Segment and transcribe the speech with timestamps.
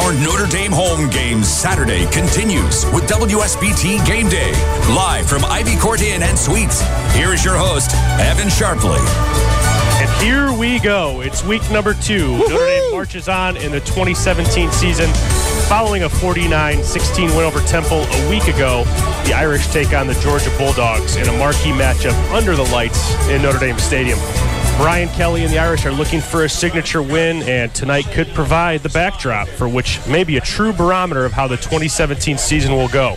[0.00, 4.50] Our Notre Dame home game Saturday continues with WSBT Game Day,
[4.94, 6.80] live from Ivy Court Inn and Suites.
[7.14, 8.98] Here is your host, Evan Sharpley.
[10.00, 11.20] And here we go.
[11.20, 12.48] It's week number 2 Woo-hoo!
[12.48, 15.10] Notre Dame marches on in the 2017 season.
[15.68, 18.84] Following a 49 16 win over Temple a week ago,
[19.26, 23.42] the Irish take on the Georgia Bulldogs in a marquee matchup under the lights in
[23.42, 24.18] Notre Dame Stadium.
[24.80, 28.82] Brian Kelly and the Irish are looking for a signature win, and tonight could provide
[28.82, 32.88] the backdrop for which may be a true barometer of how the 2017 season will
[32.88, 33.16] go.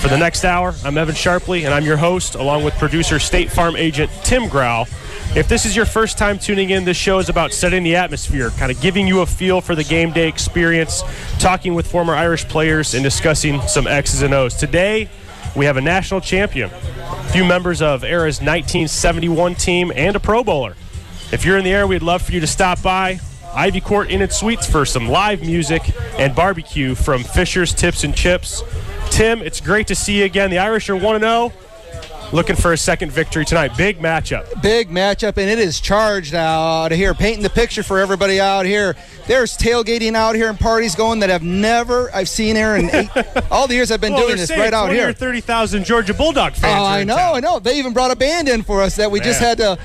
[0.00, 3.52] For the next hour, I'm Evan Sharpley, and I'm your host, along with producer State
[3.52, 4.86] Farm agent Tim Grau.
[5.36, 8.50] If this is your first time tuning in, this show is about setting the atmosphere,
[8.50, 11.04] kind of giving you a feel for the game day experience,
[11.38, 14.56] talking with former Irish players, and discussing some X's and O's.
[14.56, 15.08] Today,
[15.54, 20.42] we have a national champion, a few members of Ara's 1971 team, and a Pro
[20.42, 20.74] Bowler.
[21.32, 23.18] If you're in the air, we'd love for you to stop by
[23.54, 25.82] Ivy Court Inn and Suites for some live music
[26.18, 28.62] and barbecue from Fisher's Tips and Chips.
[29.10, 30.50] Tim, it's great to see you again.
[30.50, 31.52] The Irish are 1 0
[32.32, 33.76] looking for a second victory tonight.
[33.76, 34.60] Big matchup.
[34.60, 38.96] Big matchup, and it is charged out here, painting the picture for everybody out here.
[39.26, 43.10] There's tailgating out here and parties going that I've never I've seen here in eight,
[43.50, 45.12] all the years I've been well, doing this right out here.
[45.12, 46.74] Thirty thousand Georgia Bulldog fans.
[46.76, 47.34] Oh, I know.
[47.34, 47.58] I know.
[47.60, 49.28] They even brought a band in for us that we Man.
[49.28, 49.78] just had to.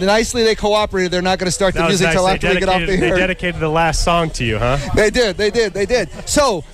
[0.00, 1.10] Nicely, they cooperated.
[1.10, 2.16] They're not going to start the music nice.
[2.16, 2.98] after we get off the air.
[2.98, 4.78] They dedicated the last song to you, huh?
[4.94, 5.36] They did.
[5.36, 5.72] They did.
[5.72, 6.10] They did.
[6.28, 6.64] So,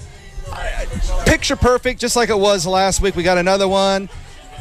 [1.27, 3.17] picture perfect, just like it was last week.
[3.17, 4.09] We got another one.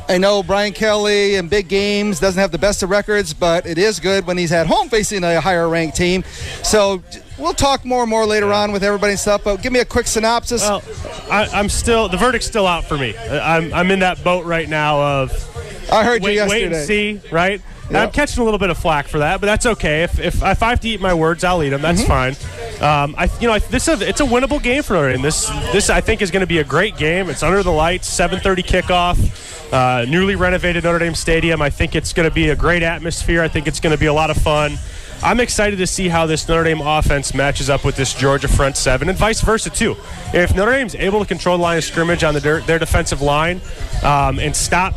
[0.09, 3.77] I know Brian Kelly in big games doesn't have the best of records, but it
[3.77, 6.23] is good when he's at home facing a higher ranked team.
[6.61, 7.01] So
[7.37, 9.45] we'll talk more and more later on with everybody and stuff.
[9.45, 10.61] But give me a quick synopsis.
[10.61, 10.83] Well,
[11.31, 13.17] I, I'm still the verdict's still out for me.
[13.17, 17.21] I'm I'm in that boat right now of I heard wait, you wait and see,
[17.31, 17.61] right?
[17.89, 20.03] And I'm catching a little bit of flack for that, but that's okay.
[20.03, 21.81] If, if, if I have to eat my words, I'll eat them.
[21.81, 22.07] That's Mm-hmm.
[22.07, 22.33] fine.
[22.81, 25.21] Um, I you know I, this is a, it's a winnable game for Notre Dame.
[25.21, 27.29] This this I think is going to be a great game.
[27.29, 31.61] It's under the lights, 7:30 kickoff, uh, newly renovated Notre Dame Stadium.
[31.61, 33.41] I think it's going to be a great atmosphere.
[33.41, 34.77] I think it's going to be a lot of fun.
[35.21, 38.75] I'm excited to see how this Notre Dame offense matches up with this Georgia front
[38.75, 39.95] seven, and vice versa too.
[40.33, 43.21] If Notre Dame's able to control the line of scrimmage on the, their, their defensive
[43.21, 43.61] line
[44.03, 44.93] um, and stop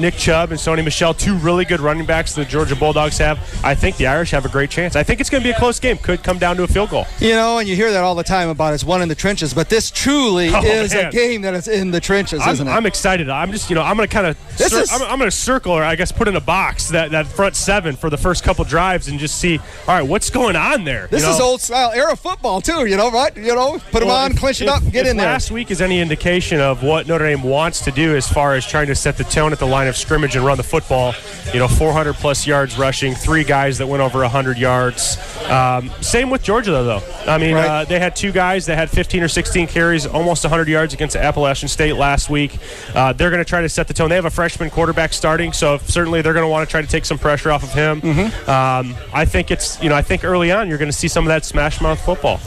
[0.00, 3.38] Nick Chubb and Sony Michel, two really good running backs the Georgia Bulldogs have.
[3.64, 4.96] I think the Irish have a great chance.
[4.96, 5.96] I think it's going to be a close game.
[5.98, 7.06] Could come down to a field goal.
[7.18, 9.52] You know, and you hear that all the time about it's one in the trenches,
[9.54, 11.06] but this truly Oh, is man.
[11.06, 12.70] a game that is in the trenches, I'm, isn't it?
[12.70, 13.28] I'm excited.
[13.28, 15.36] I'm just, you know, I'm going to kind of, This is- I'm, I'm going to
[15.36, 18.42] circle or I guess put in a box that, that front seven for the first
[18.44, 21.06] couple drives and just see, all right, what's going on there?
[21.08, 21.34] this You know?
[21.34, 22.86] is old style era football too.
[22.86, 23.36] You know, right?
[23.36, 25.26] You know, put them Well, on, if- clinch it if- up, get in there.
[25.26, 28.66] Last week is any indication of what Notre Dame wants to do as far as
[28.66, 31.14] trying to set the tone at the line of scrimmage and run the football.
[31.52, 35.18] You know, 400 plus yards rushing, three guys that went over 100 yards.
[35.48, 36.84] Um, same with Georgia, though.
[37.00, 37.02] though.
[37.26, 37.66] I mean, Right.
[37.66, 41.16] uh, they had two guys that had 15 or 16 carries, almost 100 yards against
[41.16, 42.56] Appalachian State last week.
[42.94, 44.08] Uh, they're going to try to set the tone.
[44.08, 46.86] They have a freshman quarterback starting, so certainly they're going to want to try to
[46.88, 48.00] take some pressure off of him.
[48.00, 48.50] Mm-hmm.
[48.50, 51.24] Um, I think it's, you know, I think early on you're going to see some
[51.24, 52.38] of that smash mouth football.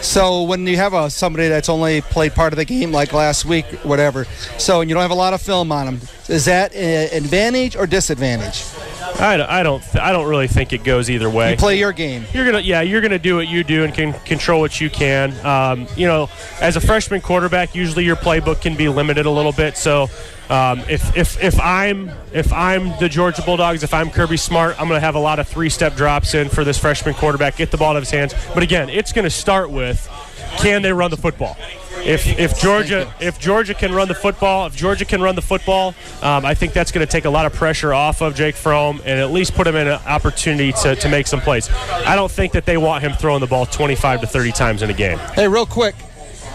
[0.00, 3.44] So when you have a somebody that's only played part of the game, like last
[3.44, 4.24] week, whatever,
[4.58, 7.76] so and you don't have a lot of film on them, is that an advantage
[7.76, 8.64] or disadvantage?
[9.18, 11.52] I don't, I don't, I don't really think it goes either way.
[11.52, 12.24] You play your game.
[12.32, 15.32] You're gonna, yeah, you're gonna do what you do and can control what you can.
[15.46, 16.28] Um, you know,
[16.60, 19.76] as a freshman quarterback, usually your playbook can be limited a little bit.
[19.76, 20.08] So,
[20.50, 24.88] um, if if if I'm if I'm the Georgia Bulldogs, if I'm Kirby Smart, I'm
[24.88, 27.90] gonna have a lot of three-step drops in for this freshman quarterback, get the ball
[27.90, 28.34] out of his hands.
[28.52, 30.08] But again, it's gonna start with
[30.58, 31.56] can they run the football?
[32.06, 35.88] If, if Georgia if Georgia can run the football, if Georgia can run the football,
[36.22, 39.00] um, I think that's going to take a lot of pressure off of Jake Fromm
[39.04, 41.68] and at least put him in an opportunity to, to make some plays.
[41.90, 44.90] I don't think that they want him throwing the ball 25 to 30 times in
[44.90, 45.18] a game.
[45.34, 45.96] Hey, real quick,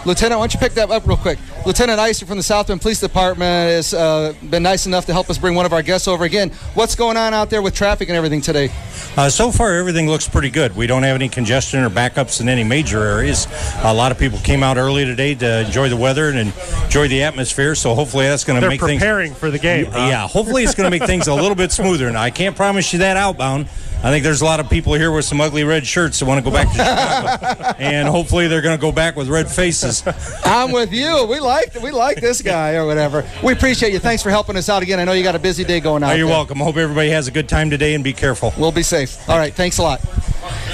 [0.06, 1.38] Lieutenant, why don't you pick that up real quick?
[1.64, 5.30] Lieutenant Icer from the South Bend Police Department has uh, been nice enough to help
[5.30, 6.50] us bring one of our guests over again.
[6.74, 8.70] What's going on out there with traffic and everything today?
[9.16, 10.74] Uh, so far, everything looks pretty good.
[10.74, 13.46] We don't have any congestion or backups in any major areas.
[13.84, 16.52] A lot of people came out early today to enjoy the weather and
[16.84, 17.76] enjoy the atmosphere.
[17.76, 19.00] So hopefully, that's going to make things.
[19.00, 19.86] They're preparing for the game.
[19.86, 19.98] Huh?
[19.98, 22.10] Yeah, hopefully, it's going to make things a little bit smoother.
[22.10, 23.68] Now, I can't promise you that outbound.
[24.04, 26.44] I think there's a lot of people here with some ugly red shirts that want
[26.44, 30.02] to go back to Chicago, and hopefully they're going to go back with red faces.
[30.44, 31.24] I'm with you.
[31.30, 31.51] We like
[31.82, 33.24] we like this guy or whatever.
[33.42, 33.98] We appreciate you.
[33.98, 35.00] Thanks for helping us out again.
[35.00, 36.10] I know you got a busy day going on.
[36.10, 36.36] Oh, you're there.
[36.36, 36.58] welcome.
[36.58, 38.52] Hope everybody has a good time today and be careful.
[38.58, 39.28] We'll be safe.
[39.28, 39.52] All right.
[39.52, 40.00] Thanks a lot.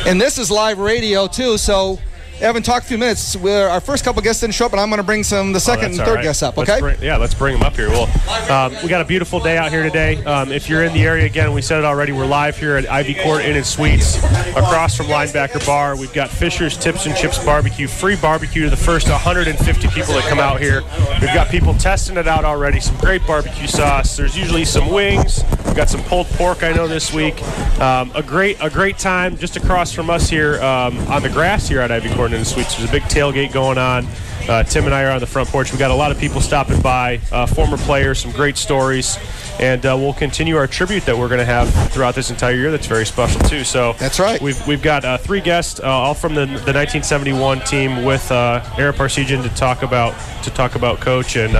[0.06, 1.98] And this is live radio too, so
[2.40, 3.34] Evan, talk a few minutes.
[3.36, 5.56] We're, our first couple guests didn't show up, and I'm going to bring some the
[5.56, 6.22] oh, second oh, and third right.
[6.22, 6.56] guests up.
[6.56, 6.80] Okay?
[6.80, 7.88] Let's bring, yeah, let's bring them up here.
[7.88, 8.04] Well,
[8.48, 10.22] um, we got a beautiful day out here today.
[10.24, 12.12] Um, if you're in the area again, we said it already.
[12.12, 14.18] We're live here at Ivy Court Inn and Suites,
[14.50, 15.96] across from Linebacker Bar.
[15.96, 20.24] We've got Fisher's Tips and Chips Barbecue, free barbecue to the first 150 people that
[20.28, 20.82] come out here.
[21.20, 22.78] We've got people testing it out already.
[22.78, 24.16] Some great barbecue sauce.
[24.16, 25.42] There's usually some wings.
[25.66, 26.62] We've got some pulled pork.
[26.62, 27.42] I know this week.
[27.80, 31.68] Um, a great a great time just across from us here um, on the grass
[31.68, 32.76] here at Ivy Court And Suites.
[32.76, 34.06] There's a big tailgate going on.
[34.48, 35.70] Uh, Tim and I are on the front porch.
[35.72, 39.18] We've got a lot of people stopping by, uh, former players, some great stories,
[39.60, 42.70] and uh, we'll continue our tribute that we're going to have throughout this entire year.
[42.70, 43.62] That's very special too.
[43.64, 44.40] So that's right.
[44.40, 48.64] We've we've got uh, three guests, uh, all from the, the 1971 team, with uh,
[48.78, 50.14] Ara Parseghian to talk about
[50.44, 51.54] to talk about coach and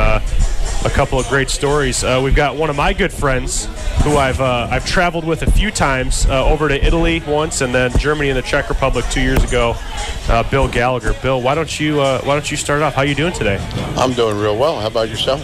[0.85, 2.05] a couple of great stories.
[2.05, 3.67] Uh, we've got one of my good friends
[4.05, 7.75] who I've uh, I've traveled with a few times uh, over to Italy once, and
[7.75, 9.75] then Germany and the Czech Republic two years ago.
[10.29, 11.15] Uh, Bill Gallagher.
[11.23, 12.95] Bill, why don't you uh, why don't you start off?
[12.95, 13.57] How you doing today?
[13.97, 14.79] I'm doing real well.
[14.81, 15.41] How about yourself?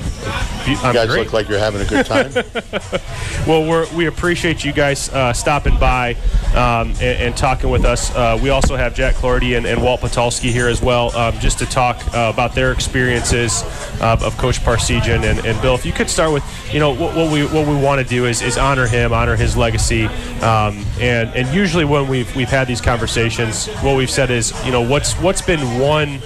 [0.67, 1.25] You guys great.
[1.25, 2.33] look like you're having a good time.
[3.47, 6.15] well, we appreciate you guys uh, stopping by
[6.55, 8.11] um, and, and, talking with us.
[8.41, 11.67] we also have Jack Clardy and, and Walt Patulski here as well, um, just to
[11.67, 13.63] talk about their experiences
[14.00, 17.32] of Coach Parseghian and, and Bill, if you could start with, you know, what, what
[17.32, 20.06] we what we want to do is, is honor him, honor his legacy,
[20.43, 24.73] um, and and usually when we've we've had these conversations, what we've said is, you
[24.73, 26.19] know, what's what's been one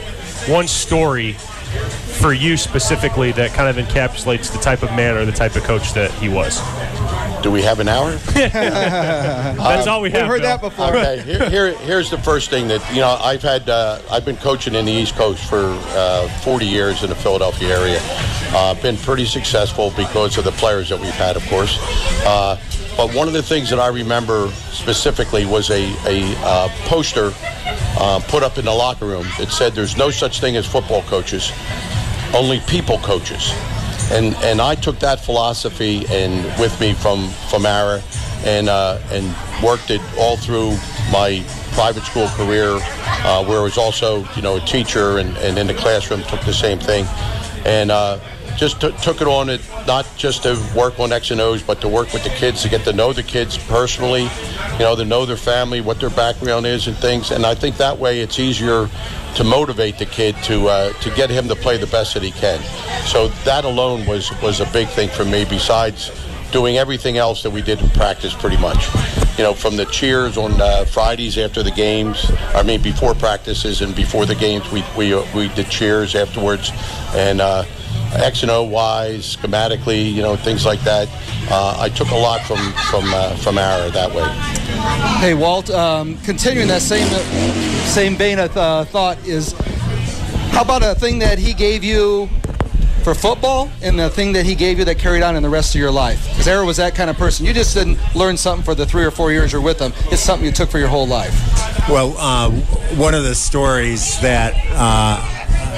[0.47, 1.37] one story
[2.21, 5.63] for you specifically that kind of encapsulates the type of man or the type of
[5.63, 6.61] coach that he was.
[7.43, 8.13] Do we have an hour?
[8.35, 10.23] That's all we have.
[10.23, 10.59] We've heard Bill.
[10.59, 10.89] that before.
[10.89, 13.17] Okay, here, here, here's the first thing that you know.
[13.23, 15.61] I've had uh, I've been coaching in the East Coast for
[15.91, 18.01] uh, 40 years in the Philadelphia area.
[18.51, 21.79] Uh, been pretty successful because of the players that we've had, of course.
[22.27, 22.59] Uh,
[22.97, 27.33] but one of the things that I remember specifically was a, a uh, poster
[28.01, 31.03] uh, put up in the locker room that said, "There's no such thing as football
[31.03, 31.53] coaches,
[32.35, 33.53] only people coaches."
[34.11, 38.03] and and I took that philosophy and with me from from Ara,
[38.45, 40.73] and uh, and worked it all through
[41.13, 42.79] my private school career,
[43.25, 46.41] uh, where I was also you know a teacher and, and in the classroom took
[46.43, 47.07] the same thing,
[47.65, 47.91] and.
[47.91, 48.19] Uh,
[48.57, 51.81] just t- took it on it not just to work on X and O's, but
[51.81, 54.25] to work with the kids to get to know the kids personally,
[54.73, 57.31] you know, to know their family, what their background is, and things.
[57.31, 58.91] And I think that way it's easier
[59.39, 62.33] to motivate the kid to uh, to get him to play the best that he
[62.33, 62.61] can.
[63.07, 65.45] So that alone was was a big thing for me.
[65.45, 66.11] Besides
[66.51, 68.89] doing everything else that we did in practice, pretty much.
[69.39, 72.33] You know, from the cheers on uh, Fridays after the games.
[72.53, 76.73] I mean, before practices and before the games, we we we did cheers afterwards,
[77.15, 77.41] and.
[78.11, 81.09] Uh, X and O wise, schematically, you know, things like that.
[81.51, 84.27] Uh, I took a lot from from uh, from Ara that way.
[85.21, 87.07] Hey, Walt, um, continuing that same
[87.87, 89.53] same vein of uh, thought is,
[90.53, 92.29] how about a thing that he gave you
[93.03, 95.75] for football and the thing that he gave you that carried on in the rest
[95.75, 96.27] of your life?
[96.31, 97.45] Because Ara was that kind of person.
[97.45, 99.93] You just didn't learn something for the three or four years you're with him.
[100.11, 101.35] It's something you took for your whole life.
[101.89, 102.51] Well, uh,
[102.97, 104.55] one of the stories that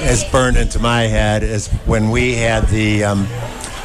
[0.00, 3.26] has burned into my head is when we had the um,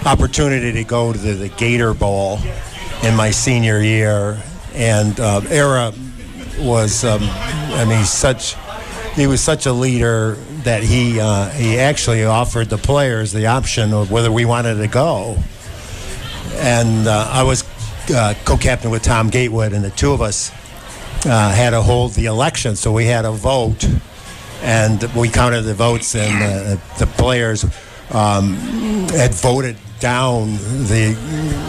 [0.06, 2.40] opportunity to go to the, the, Gator Bowl
[3.04, 4.42] in my senior year,
[4.74, 5.94] and uh, Ara
[6.60, 8.56] was, um, I mean, such
[9.16, 13.94] he was such a leader that he uh, he actually offered the players the option
[13.94, 15.38] of whether we wanted to go,
[16.56, 17.64] and uh, I was
[18.10, 20.50] uh, co-captain with Tom Gatewood, and the two of us
[21.26, 23.86] uh, had to hold the election, so we had a vote
[24.62, 27.64] and we counted the votes, and uh, the players
[28.12, 28.56] um,
[29.10, 30.54] had voted down
[30.88, 31.14] the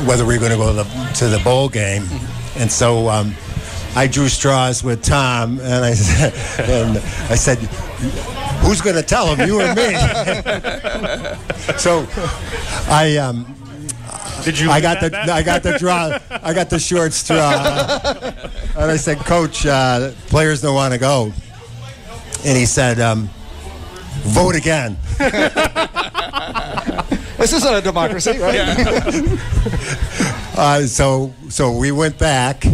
[0.06, 2.04] whether we were going to go to the, to the bowl game,
[2.56, 3.08] and so.
[3.08, 3.34] Um,
[3.96, 6.34] I drew straws with Tom, and I said,
[6.68, 6.98] and
[7.32, 7.56] I said,
[8.60, 9.94] "Who's going to tell him, you or me?"
[11.78, 12.06] so,
[12.90, 13.56] I um,
[14.44, 14.70] did you?
[14.70, 16.18] I got the I got the draw.
[16.30, 17.52] I got the short straw,
[18.76, 21.32] and I said, "Coach, uh, players don't want to go."
[22.44, 23.28] And he said, um,
[24.24, 24.96] "Vote again."
[27.38, 28.56] This isn't a democracy, right?
[30.58, 32.64] Uh, so so we went back,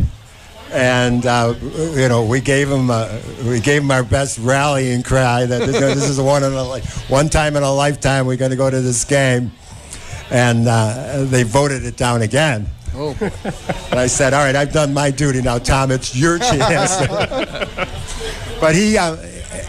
[0.71, 1.53] and uh,
[1.95, 3.09] you know we gave him uh,
[3.45, 6.81] we gave him our best rallying cry that this, this is one in a li-
[7.09, 9.51] one time in a lifetime we're going to go to this game,
[10.31, 12.69] and uh, they voted it down again.
[12.95, 13.17] Oh,
[13.91, 15.91] And I said, "All right, I've done my duty now, Tom.
[15.91, 16.99] It's your chance."
[18.61, 19.17] but he uh,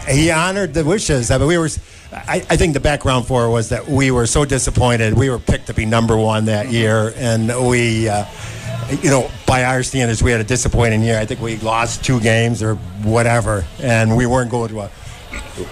[0.08, 1.30] he honored the wishes.
[1.30, 1.68] I mean, we were.
[2.12, 5.14] I, I think the background for it was that we were so disappointed.
[5.14, 8.24] We were picked to be number one that year, and we, uh,
[9.02, 11.18] you know, by our standards, we had a disappointing year.
[11.18, 14.88] I think we lost two games or whatever, and we weren't going to a,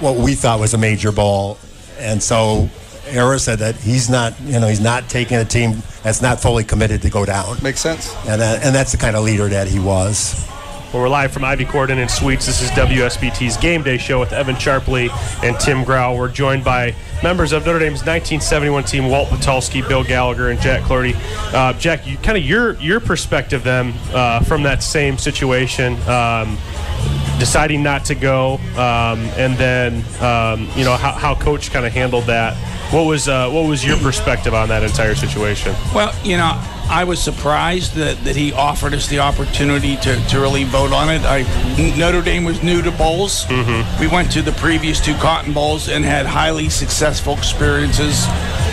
[0.00, 1.58] what we thought was a major bowl.
[1.98, 2.68] And so,
[3.06, 6.64] Ara said that he's not, you know, he's not taking a team that's not fully
[6.64, 7.62] committed to go down.
[7.62, 8.12] Makes sense.
[8.26, 10.48] And, uh, and that's the kind of leader that he was.
[10.92, 12.44] Well, we're live from Ivy Court Inn and Suites.
[12.44, 15.08] This is WSBT's Game Day Show with Evan Sharpley
[15.42, 16.14] and Tim Grau.
[16.14, 20.82] We're joined by members of Notre Dame's 1971 team, Walt Patulski, Bill Gallagher, and Jack
[20.82, 21.14] Clardy.
[21.54, 25.96] Uh, Jack, you, kind of your your perspective then uh, from that same situation.
[26.06, 26.58] Um,
[27.38, 31.92] deciding not to go, um, and then um, you know how, how coach kind of
[31.92, 32.54] handled that.
[32.92, 35.74] What was uh, what was your perspective on that entire situation?
[35.94, 40.38] Well, you know, I was surprised that, that he offered us the opportunity to, to
[40.38, 41.22] really vote on it.
[41.24, 41.40] I
[41.96, 43.46] Notre Dame was new to bowls.
[43.98, 48.26] We went to the previous two Cotton Bowls and had highly successful experiences,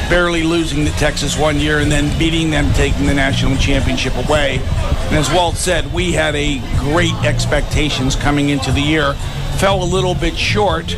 [0.09, 4.57] barely losing to Texas one year and then beating them, taking the national championship away.
[4.57, 9.13] And as Walt said, we had a great expectations coming into the year.
[9.59, 10.93] Fell a little bit short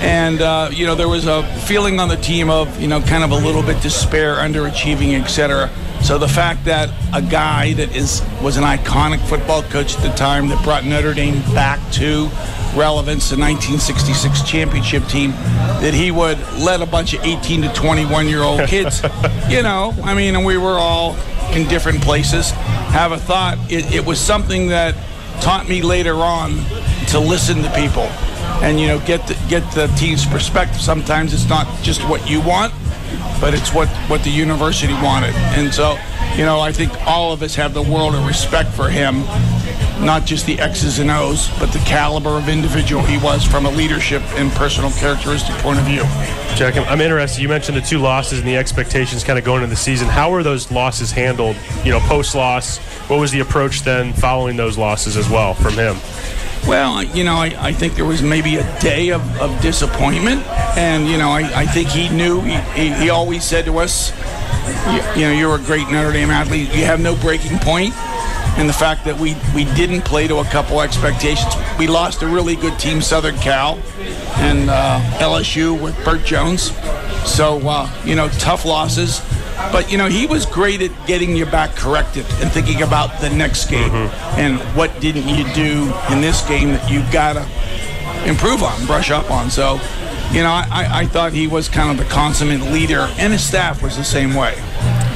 [0.00, 3.22] and uh, you know there was a feeling on the team of you know kind
[3.22, 5.70] of a little bit despair, underachieving, etc.
[6.02, 10.16] So the fact that a guy that is was an iconic football coach at the
[10.16, 12.28] time that brought Notre Dame back to
[12.74, 15.30] relevance, the 1966 championship team,
[15.80, 19.02] that he would let a bunch of 18 to 21 year old kids,
[19.48, 21.16] you know, I mean, and we were all
[21.52, 23.58] in different places, have a thought.
[23.70, 24.94] It, it was something that
[25.40, 26.56] taught me later on
[27.08, 28.08] to listen to people
[28.60, 30.80] and you know get the, get the team's perspective.
[30.80, 32.72] Sometimes it's not just what you want,
[33.40, 35.34] but it's what what the university wanted.
[35.56, 35.98] And so,
[36.36, 39.24] you know, I think all of us have the world of respect for him,
[40.04, 43.70] not just the X's and O's, but the caliber of individual he was from a
[43.70, 46.02] leadership and personal characteristic point of view.
[46.56, 47.40] Jack, I'm- interested.
[47.40, 50.08] You mentioned the two losses and the expectations kind of going into the season.
[50.08, 51.56] How were those losses handled?
[51.84, 52.78] You know, post loss.
[53.08, 55.96] What was the approach then following those losses as well from him?
[56.66, 60.46] Well, you know, I, I think there was maybe a day of, of disappointment.
[60.76, 64.10] And, you know, I, I think he knew, he, he, he always said to us,
[64.92, 66.74] you, you know, you're a great Notre Dame athlete.
[66.74, 67.94] You have no breaking point.
[68.58, 71.54] And the fact that we, we didn't play to a couple expectations.
[71.78, 73.78] We lost a really good team, Southern Cal,
[74.36, 76.72] and uh, LSU with Bert Jones.
[77.24, 79.20] So, uh, you know, tough losses.
[79.72, 83.30] But, you know, he was great at getting your back corrected and thinking about the
[83.30, 84.40] next game mm-hmm.
[84.40, 89.10] and what didn't you do in this game that you got to improve on, brush
[89.10, 89.50] up on.
[89.50, 89.80] So,
[90.32, 93.82] you know, I, I thought he was kind of the consummate leader, and his staff
[93.82, 94.54] was the same way.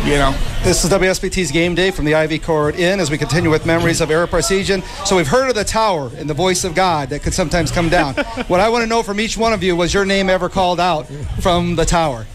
[0.05, 0.35] You know,
[0.65, 4.01] This is WSBT's Game Day from the Ivy Court Inn as we continue with memories
[4.01, 4.83] of Ara Parseghian.
[5.07, 7.89] So we've heard of the tower and the voice of God that could sometimes come
[7.89, 8.15] down.
[8.49, 10.81] what I want to know from each one of you was your name ever called
[10.81, 11.07] out
[11.41, 12.27] from the tower?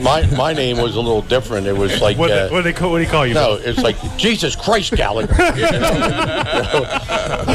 [0.00, 1.66] My my name was a little different.
[1.66, 3.34] It was like What, uh, what, do they call, what do you call you?
[3.34, 5.34] no, it's like Jesus Christ, Gallagher.
[5.54, 7.00] You know?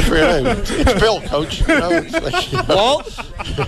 [0.10, 1.60] You know, it's Bill, Coach.
[1.60, 3.18] You know, it's like, Walt?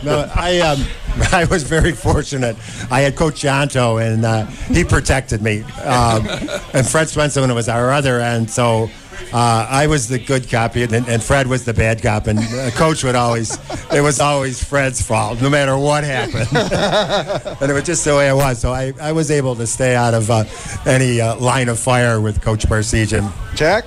[0.03, 0.85] No, I um,
[1.33, 2.57] I was very fortunate.
[2.91, 5.63] I had Coach Yonto, and uh, he protected me.
[5.85, 6.27] Um,
[6.75, 8.91] and Fred Swenson was our other end, so
[9.33, 12.27] uh, I was the good cop, and, and Fred was the bad cop.
[12.27, 13.59] And uh, Coach would always,
[13.93, 16.49] it was always Fred's fault, no matter what happened.
[17.61, 18.59] and it was just the way it was.
[18.59, 20.45] So I, I was able to stay out of uh,
[20.87, 23.33] any uh, line of fire with Coach Parseghian.
[23.55, 23.85] Jack?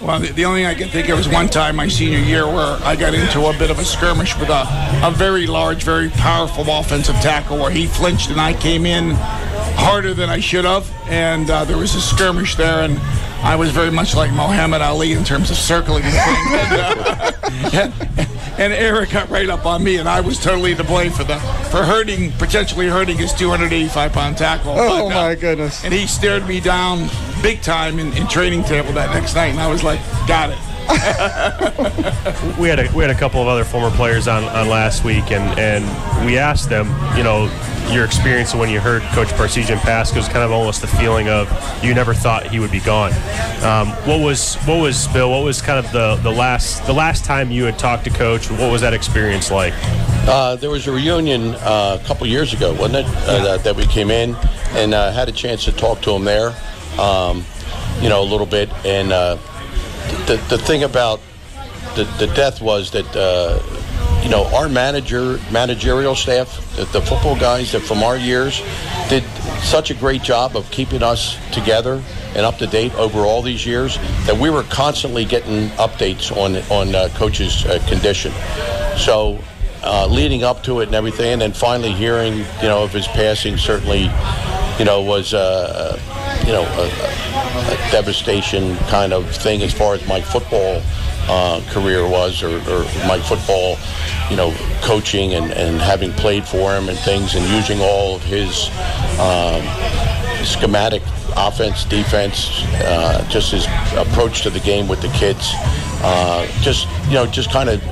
[0.00, 2.46] Well, the, the only thing I can think of is one time my senior year
[2.46, 4.64] where I got into a bit of a skirmish with a,
[5.02, 9.16] a very large, very powerful offensive tackle where he flinched and I came in
[9.78, 10.88] harder than I should have.
[11.08, 12.98] And uh, there was a skirmish there, and
[13.42, 17.72] I was very much like Muhammad Ali in terms of circling the thing.
[17.72, 18.24] and, uh,
[18.58, 21.38] and Ara got right up on me, and I was totally to blame for the
[21.70, 24.72] for hurting, potentially hurting his 285 pound tackle.
[24.72, 25.84] Oh, But, uh, my goodness.
[25.84, 27.08] and he stared me down
[27.42, 30.58] big time in, in training table that next night, and I was like, got it.
[32.58, 35.30] we had a we had a couple of other former players on, on last week,
[35.30, 37.46] and, and we asked them, you know,
[37.90, 41.48] your experience when you heard Coach Parseghian pass was kind of almost the feeling of
[41.82, 43.12] you never thought he would be gone.
[43.62, 45.30] Um, what was what was Bill?
[45.30, 48.50] What was kind of the, the last the last time you had talked to Coach?
[48.50, 49.74] What was that experience like?
[50.28, 53.06] Uh, there was a reunion uh, a couple years ago, wasn't it?
[53.06, 54.36] Uh, that, that we came in
[54.72, 56.54] and uh, had a chance to talk to him there,
[56.98, 57.42] um,
[58.02, 58.68] you know, a little bit.
[58.84, 59.36] And uh,
[60.26, 61.20] the, the thing about
[61.96, 63.58] the, the death was that, uh,
[64.28, 68.60] you know, our manager, managerial staff, the, the football guys that from our years
[69.08, 69.24] did
[69.62, 72.02] such a great job of keeping us together
[72.34, 76.56] and up to date over all these years that we were constantly getting updates on
[76.70, 78.30] on uh, coach's uh, condition.
[78.98, 79.38] So
[79.82, 83.06] uh, leading up to it and everything, and then finally hearing you know of his
[83.06, 84.10] passing certainly
[84.78, 85.98] you know was uh,
[86.44, 86.86] you know a,
[87.72, 90.82] a devastation kind of thing as far as my football.
[91.30, 93.76] Uh, career was, or, or my football,
[94.30, 98.22] you know, coaching and, and having played for him and things, and using all of
[98.22, 98.70] his
[99.20, 99.62] um,
[100.44, 101.02] schematic
[101.36, 103.66] offense, defense, uh, just his
[103.96, 105.52] approach to the game with the kids.
[106.00, 107.82] Uh, just you know, just kind of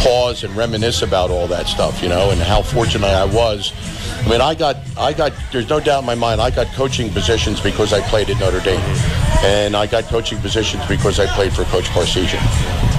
[0.00, 3.72] pause and reminisce about all that stuff, you know, and how fortunate I was.
[4.24, 5.32] I mean, I got, I got.
[5.52, 6.40] There's no doubt in my mind.
[6.40, 8.80] I got coaching positions because I played at Notre Dame,
[9.44, 12.40] and I got coaching positions because I played for Coach Parseghian.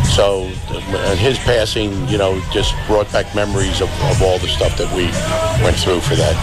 [0.05, 4.77] So, uh, his passing, you know, just brought back memories of, of all the stuff
[4.77, 5.05] that we
[5.63, 6.35] went through for that.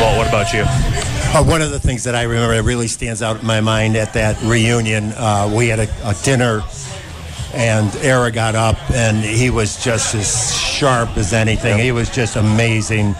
[0.00, 0.64] Well, what about you?
[0.66, 3.96] Uh, one of the things that I remember that really stands out in my mind
[3.96, 6.62] at that reunion, uh, we had a, a dinner
[7.54, 11.78] and Ara got up and he was just as sharp as anything.
[11.78, 13.14] He was just amazing.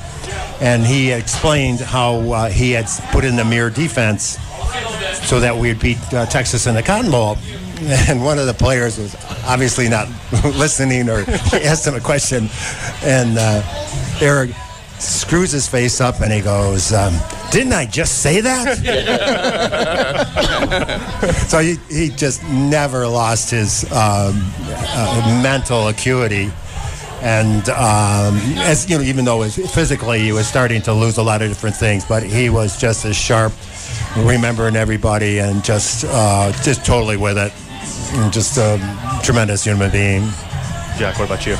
[0.61, 4.39] And he explained how uh, he had put in the mirror defense
[5.29, 7.37] so that we'd beat uh, Texas in the Cotton Bowl.
[8.09, 9.15] And one of the players was
[9.47, 10.09] obviously not
[10.45, 11.31] listening or he
[11.65, 12.49] asked him a question.
[13.05, 13.63] And uh,
[14.21, 14.49] Ara
[14.99, 17.15] screws his face up and he goes, um,
[17.53, 18.79] Didn't I just say that?
[21.47, 24.35] so he, he just never lost his um,
[24.67, 26.51] uh, mental acuity.
[27.21, 31.43] And um, as you know, even though physically he was starting to lose a lot
[31.43, 33.53] of different things, but he was just as sharp,
[34.17, 37.53] remembering everybody, and just uh, just totally with it.
[38.13, 38.79] And just a
[39.23, 40.23] tremendous human being.
[40.99, 41.57] Jack, what about you?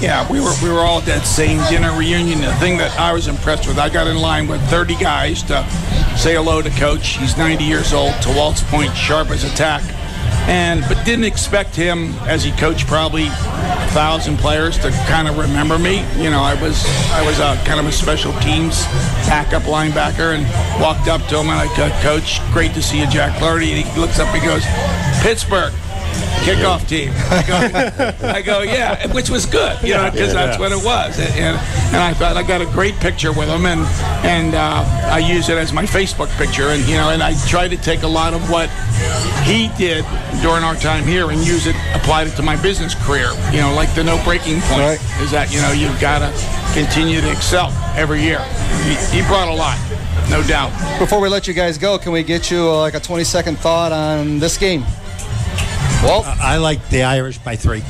[0.00, 2.40] Yeah, we were we were all at that same dinner reunion.
[2.40, 5.64] The thing that I was impressed with, I got in line with 30 guys to
[6.18, 7.16] say hello to Coach.
[7.16, 8.12] He's 90 years old.
[8.22, 9.82] To Walt's point, sharp as a tack,
[10.46, 15.38] and but didn't expect him as he coached probably a thousand players to kind of
[15.38, 16.04] remember me.
[16.16, 18.84] You know, I was I was a kind of a special teams
[19.26, 20.44] backup linebacker, and
[20.80, 23.72] walked up to him and I go, Coach, great to see you, Jack Flaherty.
[23.72, 24.64] And he looks up and goes,
[25.22, 25.72] Pittsburgh
[26.44, 27.12] kickoff team.
[27.30, 31.18] I go, I go, yeah, which was good, you know, because that's what it was.
[31.18, 33.80] And, and I thought I got a great picture with him, and
[34.24, 37.68] and uh, I use it as my Facebook picture, and you know, and I try
[37.68, 38.68] to take a lot of what
[39.44, 40.04] he did
[40.42, 43.30] during our time here and use it, applied it to my business career.
[43.52, 45.20] You know, like the no breaking point Right.
[45.20, 46.30] is that you know you've got to
[46.74, 48.40] continue to excel every year.
[48.84, 49.78] He, he brought a lot,
[50.30, 50.70] no doubt.
[50.98, 53.58] Before we let you guys go, can we get you uh, like a 20 second
[53.58, 54.84] thought on this game?
[56.06, 57.80] Walt, I like the Irish by three.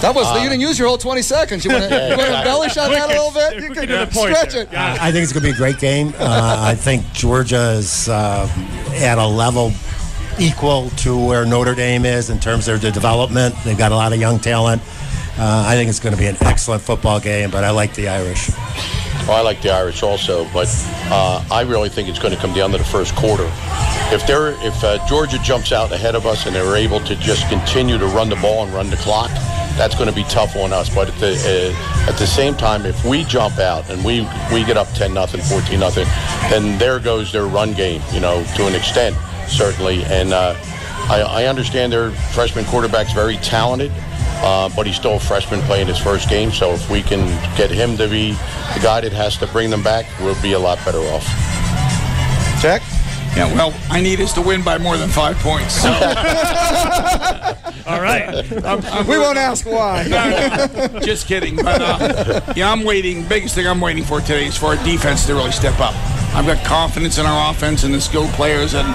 [0.00, 1.64] that was you didn't use your whole 20 seconds.
[1.64, 3.62] You want to embellish on that a little bit?
[3.62, 4.70] You Quick can to stretch it.
[4.70, 5.00] Got.
[5.00, 6.12] I think it's going to be a great game.
[6.18, 8.48] Uh, I think Georgia is uh,
[8.94, 9.72] at a level
[10.38, 13.54] equal to where Notre Dame is in terms of their development.
[13.64, 14.82] They've got a lot of young talent.
[15.38, 18.08] Uh, I think it's going to be an excellent football game, but I like the
[18.08, 18.50] Irish.
[19.30, 20.66] Well, I like the Irish also, but
[21.08, 23.48] uh, I really think it's going to come down to the first quarter.
[24.12, 27.48] If they're if uh, Georgia jumps out ahead of us and they're able to just
[27.48, 29.30] continue to run the ball and run the clock,
[29.78, 30.92] that's going to be tough on us.
[30.92, 34.64] But at the uh, at the same time, if we jump out and we we
[34.64, 36.06] get up ten nothing, fourteen nothing,
[36.50, 38.02] then there goes their run game.
[38.12, 39.14] You know, to an extent,
[39.46, 40.02] certainly.
[40.06, 40.56] And uh,
[41.08, 43.92] I, I understand their freshman quarterback's very talented.
[44.42, 47.26] Uh, but he's still a freshman playing his first game, so if we can
[47.56, 48.32] get him to be
[48.74, 51.26] the guy that has to bring them back, we'll be a lot better off.
[52.62, 52.82] Jack?
[53.36, 55.74] Yeah, well, I need us to win by more than five points.
[55.80, 55.88] So
[57.86, 58.50] All right.
[58.64, 60.04] I'm, I'm We won't ask why.
[60.10, 61.56] No, no, just kidding.
[61.56, 63.26] But uh, yeah, I'm waiting.
[63.28, 65.94] Biggest thing I'm waiting for today is for our defense to really step up.
[66.34, 68.74] I've got confidence in our offense and the skilled players.
[68.74, 68.88] And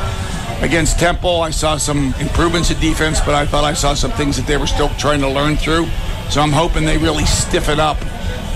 [0.62, 4.38] against Temple, I saw some improvements in defense, but I thought I saw some things
[4.38, 5.88] that they were still trying to learn through.
[6.30, 7.98] So I'm hoping they really stiffen up.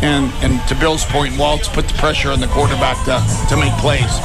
[0.02, 3.74] And, and to Bill's point, Waltz put the pressure on the quarterback to, to make
[3.80, 4.20] plays.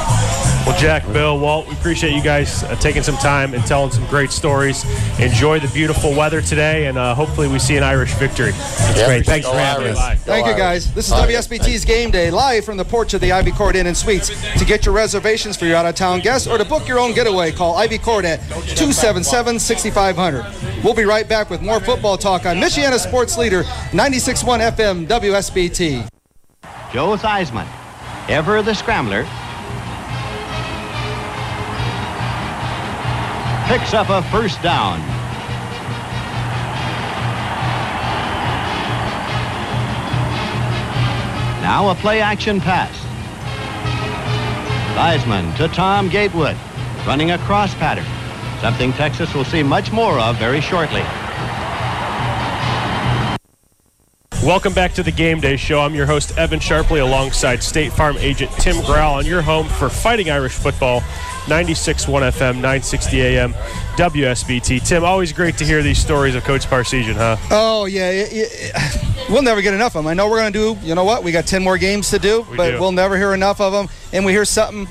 [0.65, 4.03] Well, Jack, Bill, Walt, we appreciate you guys uh, taking some time and telling some
[4.07, 4.83] great stories.
[5.19, 8.51] Enjoy the beautiful weather today, and uh, hopefully we see an Irish victory.
[8.95, 9.27] Yeah, great.
[9.27, 9.99] Thanks go for having us.
[9.99, 10.91] Go Thank you, guys.
[10.95, 11.35] This is All right.
[11.35, 14.31] WSBT's Game Day, live from the porch of the Ivy Court Inn and Suites.
[14.57, 17.75] To get your reservations for your out-of-town guests or to book your own getaway, call
[17.75, 20.83] Ivy Court at 277-6500.
[20.83, 23.61] We'll be right back with more football talk on Michiana Sports Leader
[23.91, 25.07] 96.1 FM
[25.65, 27.67] Joe Theismann,
[28.29, 29.23] ever the scrambler,
[33.67, 34.99] picks up a first down.
[41.63, 42.95] Now a play action pass.
[44.95, 46.55] Theismann to Tom Gatewood,
[47.07, 48.05] running a cross pattern,
[48.61, 51.03] something Texas will see much more of very shortly.
[54.45, 55.79] Welcome back to the Game Day Show.
[55.79, 59.89] I'm your host, Evan Sharpley, alongside State Farm agent Tim Grau on your home for
[59.89, 60.99] Fighting Irish Football,
[61.45, 63.53] 96.1 FM, 960 AM,
[63.97, 64.85] WSBT.
[64.85, 67.37] Tim, always great to hear these stories of Coach Parseghian, huh?
[67.49, 68.11] Oh, yeah.
[68.11, 70.07] It, it, we'll never get enough of them.
[70.07, 72.19] I know we're going to do, you know what, we got 10 more games to
[72.19, 72.79] do, We but do.
[72.79, 73.87] we'll never hear enough of them.
[74.13, 74.87] And we hear something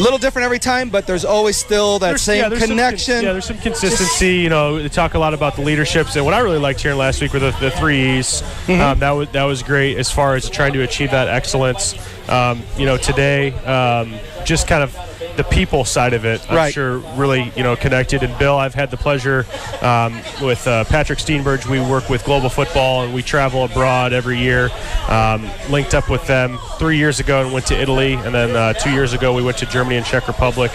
[0.00, 2.70] a little different every time, but there's always still that There's- same yeah, there's some
[2.70, 3.22] connection.
[3.22, 4.36] yeah, there's some consistency.
[4.36, 6.98] You know, they talk a lot about the leaderships, and what I really liked hearing
[6.98, 8.42] last week were the, the three E's.
[8.66, 8.80] Mm-hmm.
[8.80, 11.94] Um, that was that was great as far as trying to achieve that excellence.
[12.28, 14.96] Um, you know, today, um, just kind of
[15.36, 16.72] the people side of it, I'm Right.
[16.72, 18.22] sure really you know connected.
[18.22, 19.46] And Bill, I've had the pleasure
[19.82, 21.66] um, with uh, Patrick Steenberge.
[21.66, 24.70] We work with Global Football, and we travel abroad every year.
[25.08, 28.72] Um, linked up with them three years ago and went to Italy, and then uh,
[28.74, 30.70] two years ago we went to Germany and Czech Republic.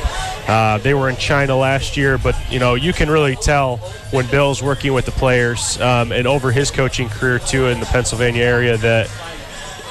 [0.47, 3.77] Uh, they were in China last year, but you know you can really tell
[4.11, 7.85] when Bill's working with the players um, and over his coaching career too in the
[7.87, 9.09] Pennsylvania area that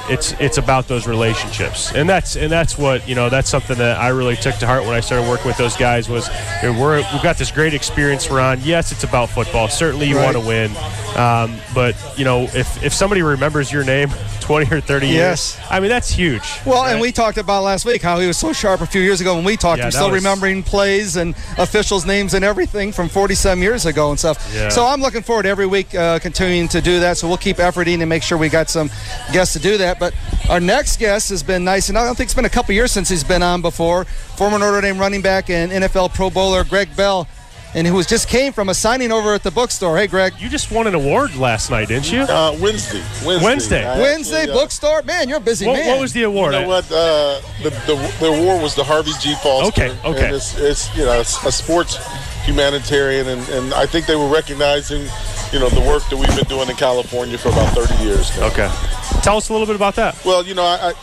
[0.08, 1.92] it's it's about those relationships.
[1.94, 4.84] And that's and that's what you know that's something that I really took to heart
[4.84, 6.28] when I started working with those guys was
[6.62, 9.68] we're we've got this great experience we're yes it's about football.
[9.68, 10.24] Certainly you Right.
[10.34, 10.70] want to win
[11.16, 15.56] um, but you know if if somebody remembers your name 20 or 30 Yes.
[15.56, 16.92] years I mean that's huge Well, right?
[16.92, 19.34] and we talked about last week how he was so sharp a few years ago
[19.36, 19.78] when we talked.
[19.78, 23.86] Yeah, him, still was- remembering plays and officials' names and everything from 40 some years
[23.86, 24.52] ago and stuff.
[24.54, 24.68] Yeah.
[24.68, 27.16] So I'm looking forward every week uh, continuing to do that.
[27.16, 28.90] So we'll keep efforting and make sure we got some
[29.32, 29.98] guests to do that.
[29.98, 30.14] But
[30.50, 32.92] our next guest has been nice, and I don't think it's been a couple years
[32.92, 34.04] since he's been on before.
[34.36, 37.26] Former Notre Dame running back and NFL Pro Bowler Greg Bell,
[37.74, 39.96] and who was just came from a signing over at the bookstore.
[39.96, 40.34] Hey, Greg.
[40.38, 43.02] you just won an award last night didn't you Uh, Wednesday.
[43.24, 43.44] Wednesday.
[43.44, 43.84] Wednesday.
[43.86, 45.02] I Wednesday actually, uh, bookstore.
[45.02, 45.88] Man, you're a busy what, man.
[45.88, 46.84] what was the award You know what?
[46.90, 49.34] Uh, the, the the award was the Harvey G.
[49.36, 49.68] Foster.
[49.82, 50.26] Okay, okay.
[50.26, 51.98] And it's, it's you know it's a sports
[52.44, 55.02] humanitarian, and, and I think they were recognizing
[55.52, 58.46] you know the work that we've been doing in California for about 30 years now.
[58.46, 58.68] okay
[59.22, 60.94] tell us a little bit about that Well, you know, I, I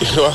[0.00, 0.34] you know,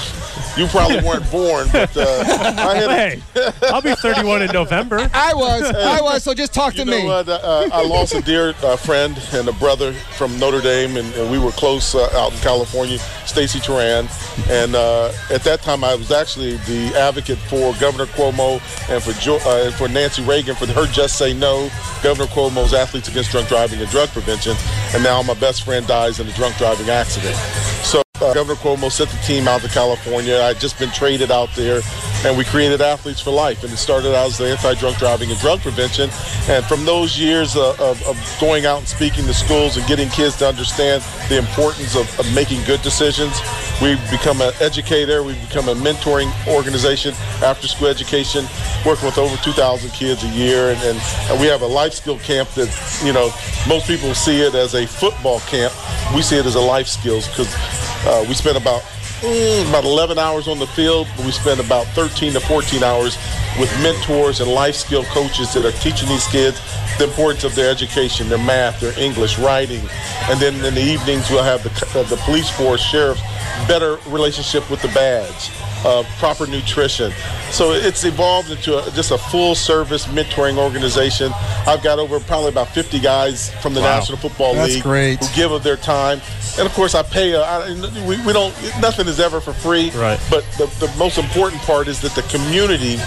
[0.60, 2.24] you probably weren't born, but uh,
[2.58, 2.89] I had.
[2.89, 3.22] hey
[3.63, 5.63] I'll be 31 in November I was.
[5.63, 6.24] I was.
[6.24, 7.06] So just talk to know me.
[7.06, 7.30] what?
[7.30, 11.32] Uh, I lost a dear uh, friend and a brother from Notre Dame, and, and
[11.32, 14.08] we were close uh, out in California, Stacey Toran.
[14.50, 19.13] And uh, at that time, I was actually the advocate for Governor Cuomo and for
[19.22, 21.69] jo- uh, and for Nancy Reagan for her Just Say No,
[22.04, 24.56] Governor Cuomo's Athletes Against Drunk Driving and Drug Prevention.
[24.93, 27.36] And now my best friend dies in a drunk driving accident.
[27.86, 30.39] So uh, Governor Cuomo sent the team out to California.
[30.41, 31.82] I'd just been traded out there,
[32.25, 33.63] and we created Athletes for Life.
[33.63, 36.10] And it started out as the anti-drunk driving and drug prevention.
[36.47, 40.10] And from those years uh, of, of going out and speaking to schools and getting
[40.10, 43.39] kids to understand the importance of, of making good decisions,
[43.82, 45.23] we've become an educator.
[45.23, 48.45] We've become a mentoring organization, after-school education,
[48.86, 50.71] working with over 2,000 kids a year.
[50.71, 52.69] And, and, and we have a life skill camp that,
[53.03, 53.32] you know,
[53.67, 55.73] most people see it as a football camp.
[56.15, 57.53] We see it as a life skills because
[58.05, 58.81] uh, we spend about
[59.21, 63.17] mm, about 11 hours on the field, we spend about 13 to 14 hours
[63.59, 66.62] with mentors and life skill coaches that are teaching these kids
[66.97, 69.81] the importance of their education, their math, their English, writing,
[70.29, 73.21] and then in the evenings we'll have the, uh, the police force, sheriffs,
[73.67, 75.49] better relationship with the badge,
[75.86, 77.12] uh, proper nutrition.
[77.52, 81.32] So it's evolved into a, just a full service mentoring organization.
[81.65, 83.98] I've got over probably about 50 guys from the Wow.
[84.00, 85.24] National Football That's League great.
[85.24, 86.22] who give of their time.
[86.58, 87.34] And of course, I pay.
[87.36, 88.54] Uh, I, we, we don't.
[88.82, 89.92] Nothing is ever for free.
[89.92, 90.20] Right.
[90.30, 92.98] But the, the most important part is that the community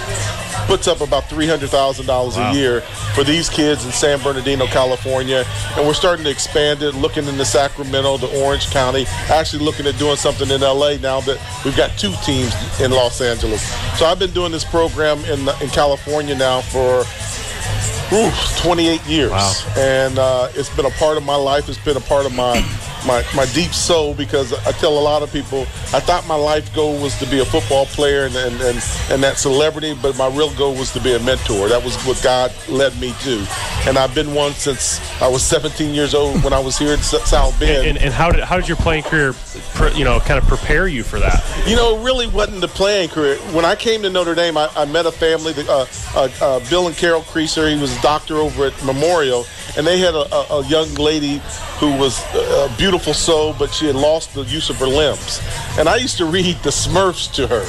[0.66, 2.50] puts up about three hundred thousand dollars Wow.
[2.50, 2.80] a year
[3.14, 5.44] for these kids in San Bernardino, California,
[5.76, 6.94] and we're starting to expand it.
[6.94, 9.04] Looking into Sacramento, to Orange County.
[9.30, 13.20] Actually, looking at doing something in LA now that we've got two teams in Los
[13.20, 13.62] Angeles.
[13.98, 17.04] So I've been doing this program in in California now for.
[18.14, 19.52] Ooh, 28 years, Wow.
[19.78, 21.70] and uh, it's been a part of my life.
[21.70, 22.58] It's been a part of my
[23.06, 25.62] my, my deep soul because I tell a lot of people
[25.92, 29.22] I thought my life goal was to be a football player and, and, and, and
[29.22, 31.68] that celebrity, but my real goal was to be a mentor.
[31.68, 33.46] That was what God led me to.
[33.86, 37.00] And I've been one since I was 17 years old when I was here in
[37.00, 37.86] South Bend.
[37.86, 39.34] and, and how did how did your playing career
[39.74, 42.68] pre, you know kind of prepare you for that You know, it really wasn't the
[42.68, 43.36] playing career.
[43.52, 46.86] When I came to Notre Dame, I, I met a family, uh, uh, uh, Bill
[46.86, 47.72] and Carol Creaser.
[47.72, 49.44] He was a doctor over at Memorial,
[49.76, 51.40] and they had a, a, a young lady
[51.78, 55.40] who was a beautiful soul, but she had lost the use of her limbs.
[55.78, 57.64] And I used to read the Smurfs to her.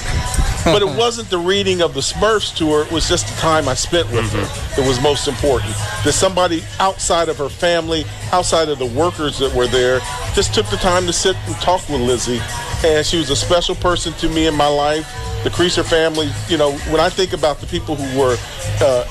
[0.65, 3.67] but it wasn't the reading of the Smurfs to her, it was just the time
[3.67, 5.73] I spent with her that was most important.
[6.03, 9.99] That somebody outside of her family, outside of the workers that were there,
[10.35, 12.41] just took the time to sit and talk with Lizzie.
[12.85, 15.07] And she was a special person to me in my life.
[15.43, 18.37] The Creaser family, you know, when I think about the people who were
[18.81, 19.05] uh,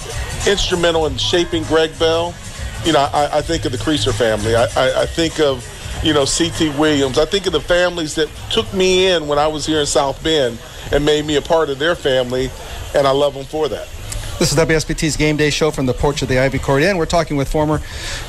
[0.47, 2.35] instrumental in shaping Greg Bell,
[2.85, 4.55] you know, I, I think of the Creaser family.
[4.57, 5.67] I, I, I think of,
[6.03, 6.71] you know, C.T.
[6.71, 7.19] Williams.
[7.19, 10.23] I think of the families that took me in when I was here in South
[10.23, 10.59] Bend
[10.91, 12.51] and made me a part of their family,
[12.95, 13.89] and I love them for that.
[14.39, 16.97] This is WSBT's Game Day Show from the porch of the Ivy Court Inn.
[16.97, 17.81] We're talking with former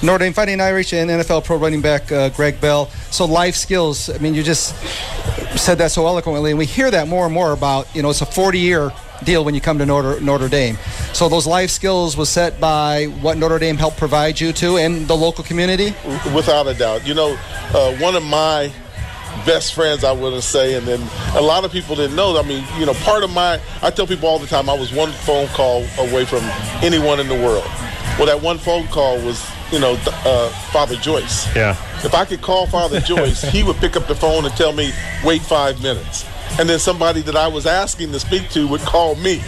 [0.04, 2.86] Notre Dame Fighting Irish and NFL pro running back uh, Greg Bell.
[3.10, 4.12] So life skills.
[4.12, 4.76] I mean, you just
[5.58, 7.88] said that so eloquently, and we hear that more and more about.
[7.96, 8.92] You know, it's a 40-year
[9.24, 10.78] deal when you come to Notre, Notre Dame.
[11.14, 15.08] So those life skills was set by what Notre Dame helped provide you to and
[15.08, 15.94] the local community.
[16.34, 17.38] Without a doubt, you know,
[17.74, 18.72] uh, one of my
[19.46, 21.02] best friends, I would say, and then
[21.36, 22.38] a lot of people didn't know.
[22.38, 24.94] I mean, you know, part of my, I tell people all the time, I was
[24.94, 26.44] one phone call away from
[26.84, 27.66] anyone in the world.
[28.18, 31.54] Well, that one phone call was, you know, uh, Father Joyce.
[31.56, 31.72] Yeah.
[32.06, 34.92] If I could call Father Joyce, he would pick up the phone and tell me,
[35.24, 36.26] wait five minutes.
[36.60, 39.42] And then somebody that I was asking to speak to would call me.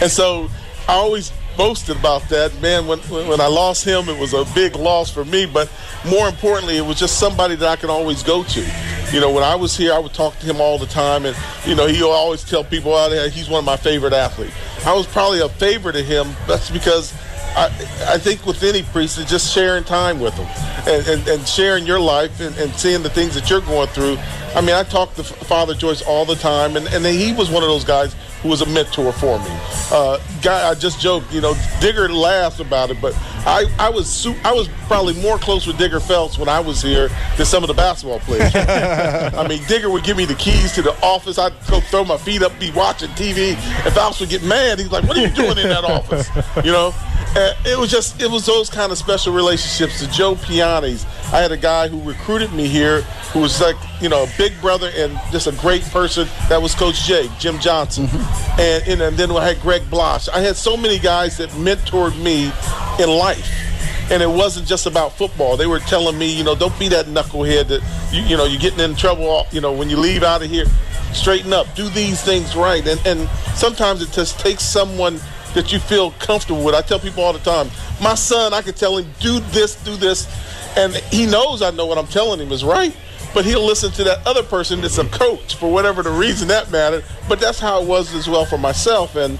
[0.00, 0.48] And so
[0.88, 2.58] I always boasted about that.
[2.62, 5.44] Man, when, when I lost him, it was a big loss for me.
[5.44, 5.70] But
[6.08, 8.66] more importantly, it was just somebody that I could always go to.
[9.12, 11.26] You know, when I was here, I would talk to him all the time.
[11.26, 14.54] And, you know, he always tell people out there he's one of my favorite athletes.
[14.86, 16.28] I was probably a favorite of him.
[16.46, 17.12] That's because
[17.56, 17.66] I,
[18.06, 20.46] I think with any priest, it's just sharing time with them
[20.86, 24.16] and, and, and sharing your life and, and, seeing the things that you're going through.
[24.54, 27.62] I mean, I talk to Father Joyce all the time, and, and he was one
[27.62, 29.50] of those guys who was a mentor for me.
[29.90, 33.12] Uh, guy, I just joked, you know, Digger laughs about it, but
[33.46, 36.82] I, I was su- I was probably more close with Digger Phelps when I was
[36.82, 38.52] here than some of the basketball players.
[38.54, 41.38] I mean, Digger would give me the keys to the office.
[41.38, 44.78] I'd go throw my feet up, be watching TV, and Phelps would get mad.
[44.78, 46.28] He's like, "What are you doing in that office?"
[46.64, 46.94] You know.
[47.36, 50.00] And it was just it was those kind of special relationships.
[50.00, 51.04] The Joe Pianis.
[51.32, 54.58] I had a guy who recruited me here who was like you know a big
[54.60, 56.26] brother and just a great person.
[56.48, 58.60] That was Coach Jake, Jim Johnson, mm-hmm.
[58.60, 60.28] and, and then I had Greg Blache.
[60.30, 62.50] I had so many guys that mentored me
[62.98, 63.27] in life.
[64.10, 65.56] And it wasn't just about football.
[65.56, 68.60] They were telling me, you know, don't be that knucklehead that you, you know you're
[68.60, 69.46] getting in trouble.
[69.52, 70.64] You know, when you leave out of here,
[71.12, 72.86] straighten up, do these things right.
[72.86, 75.20] And and sometimes it just takes someone
[75.54, 76.74] that you feel comfortable with.
[76.74, 79.96] I tell people all the time, my son, I can tell him, do this, do
[79.96, 80.26] this.
[80.76, 82.94] And he knows I know what I'm telling him is right,
[83.34, 86.70] but he'll listen to that other person that's a coach for whatever the reason that
[86.70, 87.04] mattered.
[87.28, 89.16] But that's how it was as well for myself.
[89.16, 89.38] And,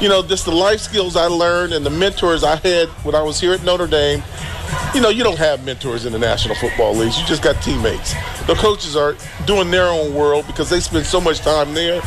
[0.00, 3.22] you know, just the life skills I learned and the mentors I had when I
[3.22, 4.22] was here at Notre Dame.
[4.94, 7.18] You know, you don't have mentors in the National Football Leagues.
[7.18, 8.14] You just got teammates.
[8.46, 12.02] The coaches are doing their own world because they spend so much time there.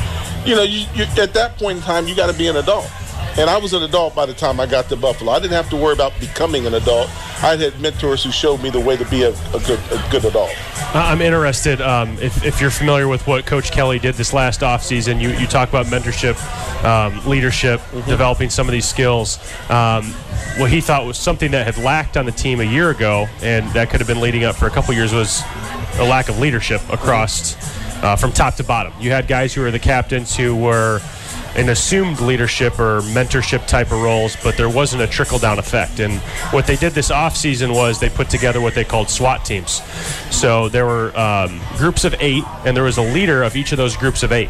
[0.46, 2.90] You know, you, you at that point in time, you got to be an adult.
[3.38, 5.32] And I was an adult by the time I got to Buffalo.
[5.32, 7.10] I didn't have to worry about becoming an adult.
[7.42, 10.26] I had mentors who showed me the way to be a, a good a good
[10.26, 10.52] adult.
[10.94, 15.22] I'm interested um, if, if, you're familiar with what Coach Kelly did this last offseason.
[15.22, 16.36] You, you talk about mentorship,
[16.84, 18.10] um, leadership, mm-hmm.
[18.10, 19.40] developing some of these skills.
[19.70, 20.08] Um,
[20.58, 23.70] what he thought was something that had lacked on the team a year ago, and
[23.72, 25.42] that could have been leading up for a couple years, was
[26.00, 27.56] a lack of leadership across
[28.04, 28.92] uh, from top to bottom.
[29.00, 31.00] You had guys who were the captains who were–
[31.56, 36.00] an assumed leadership or mentorship type of roles, but there wasn't a trickle down effect.
[36.00, 36.14] And
[36.52, 39.82] what they did this offseason was they put together what they called SWAT teams.
[40.34, 43.78] So there were um, groups of eight, and there was a leader of each of
[43.78, 44.50] those groups of eight.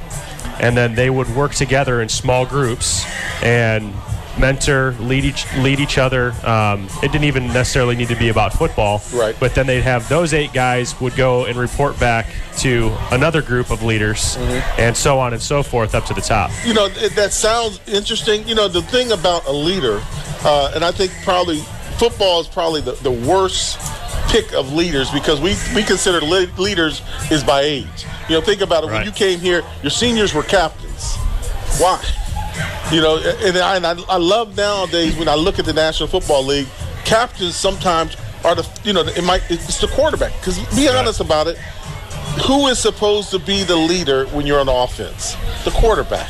[0.60, 3.04] And then they would work together in small groups
[3.42, 3.94] and
[4.40, 6.32] mentor, lead each lead each other.
[6.44, 9.36] Um, it didn't even necessarily need to be about football, right?
[9.40, 12.28] But then they'd have those eight guys would go and report back
[12.60, 14.82] to another group of leaders, mm-hmm.
[14.82, 16.52] and so on and so forth up to the top.
[16.66, 18.48] You know that sounds interesting.
[18.48, 20.02] You know the thing about a leader,
[20.44, 21.60] uh, and I think probably
[21.98, 23.80] football is probably the, the worst
[24.30, 28.06] pick of leaders because we we consider leaders is by age.
[28.30, 28.88] You know, think about it.
[28.88, 29.00] Right.
[29.00, 31.16] When you came here, your seniors were captains.
[31.78, 32.02] Why?
[32.92, 36.46] You know, and I, and I, love nowadays when I look at the National Football
[36.46, 36.68] League,
[37.06, 40.34] captains sometimes are the you know it might it's the quarterback.
[40.40, 41.58] Because be honest about it
[42.40, 45.36] who is supposed to be the leader when you're on offense?
[45.64, 46.30] The quarterback.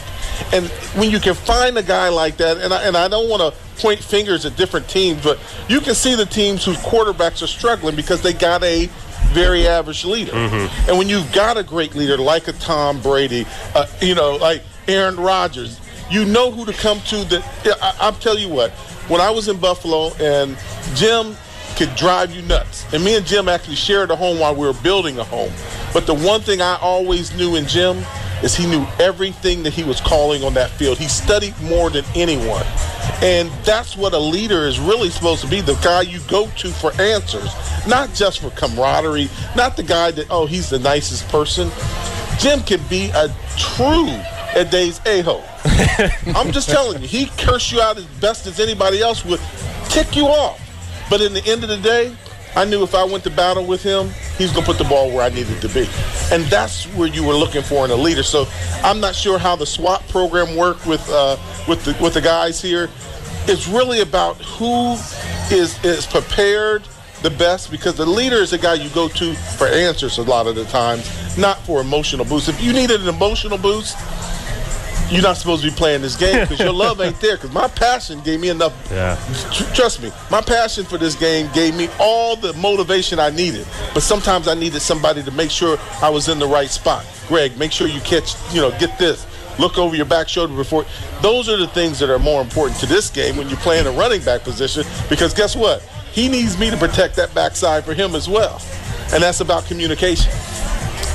[0.53, 3.41] And when you can find a guy like that and I, and I don't want
[3.53, 7.47] to point fingers at different teams but you can see the teams whose quarterbacks are
[7.47, 8.87] struggling because they got a
[9.33, 10.31] very average leader.
[10.31, 10.89] Mm-hmm.
[10.89, 14.63] and when you've got a great leader like a Tom Brady uh, you know like
[14.87, 15.79] Aaron Rodgers
[16.11, 17.23] you know who to come to.
[17.25, 18.71] That I'll tell you what.
[19.07, 20.57] When I was in Buffalo and
[20.95, 21.35] Jim
[21.75, 22.85] could drive you nuts.
[22.93, 25.51] And me and Jim actually shared a home while we were building a home.
[25.93, 28.03] But the one thing I always knew in Jim
[28.43, 30.97] is he knew everything that he was calling on that field.
[30.97, 32.65] He studied more than anyone.
[33.21, 36.69] And that's what a leader is really supposed to be the guy you go to
[36.69, 37.51] for answers,
[37.87, 41.69] not just for camaraderie, not the guy that, oh, he's the nicest person.
[42.39, 44.07] Jim can be a true
[44.55, 45.43] at days a hole.
[46.35, 49.39] I'm just telling you, he curse you out as best as anybody else would,
[49.89, 50.59] tick you off.
[51.09, 52.15] But in the end of the day,
[52.55, 55.11] I knew if I went to battle with him, he's going to put the ball
[55.11, 55.87] where I needed to be.
[56.31, 58.23] And that's where you were looking for in a leader.
[58.23, 58.45] So
[58.83, 62.61] I'm not sure how the SWAT program worked with, uh, with, the, with the guys
[62.61, 62.89] here.
[63.47, 64.93] It's really about who
[65.53, 66.83] is, is prepared
[67.21, 70.47] the best because the leader is the guy you go to for answers a lot
[70.47, 72.49] of the times, not for emotional boost.
[72.49, 73.95] If you needed an emotional boost,
[75.11, 77.35] you're not supposed to be playing this game because your love ain't there.
[77.35, 78.73] Because my passion gave me enough.
[78.89, 79.15] Yeah.
[79.73, 83.67] Trust me, my passion for this game gave me all the motivation I needed.
[83.93, 87.05] But sometimes I needed somebody to make sure I was in the right spot.
[87.27, 89.27] Greg, make sure you catch, you know, get this.
[89.59, 90.85] Look over your back shoulder before.
[91.21, 93.91] Those are the things that are more important to this game when you're playing a
[93.91, 94.83] running back position.
[95.09, 95.81] Because guess what?
[96.13, 98.61] He needs me to protect that backside for him as well.
[99.13, 100.31] And that's about communication.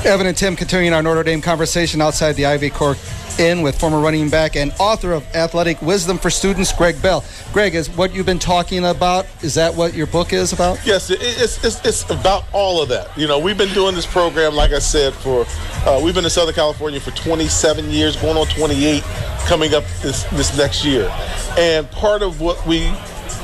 [0.05, 2.99] Evan and Tim continuing our Notre Dame conversation outside the Ivy Court
[3.39, 7.25] Inn with former running back and author of Athletic Wisdom for Students, Greg Bell.
[7.53, 10.79] Greg, is what you've been talking about, is that what your book is about?
[10.87, 13.17] Yes, it's, it's, it's about all of that.
[13.17, 15.45] You know, we've been doing this program, like I said, for,
[15.85, 19.03] uh, we've been in Southern California for 27 years, going on 28
[19.47, 21.13] coming up this, this next year.
[21.59, 22.91] And part of what we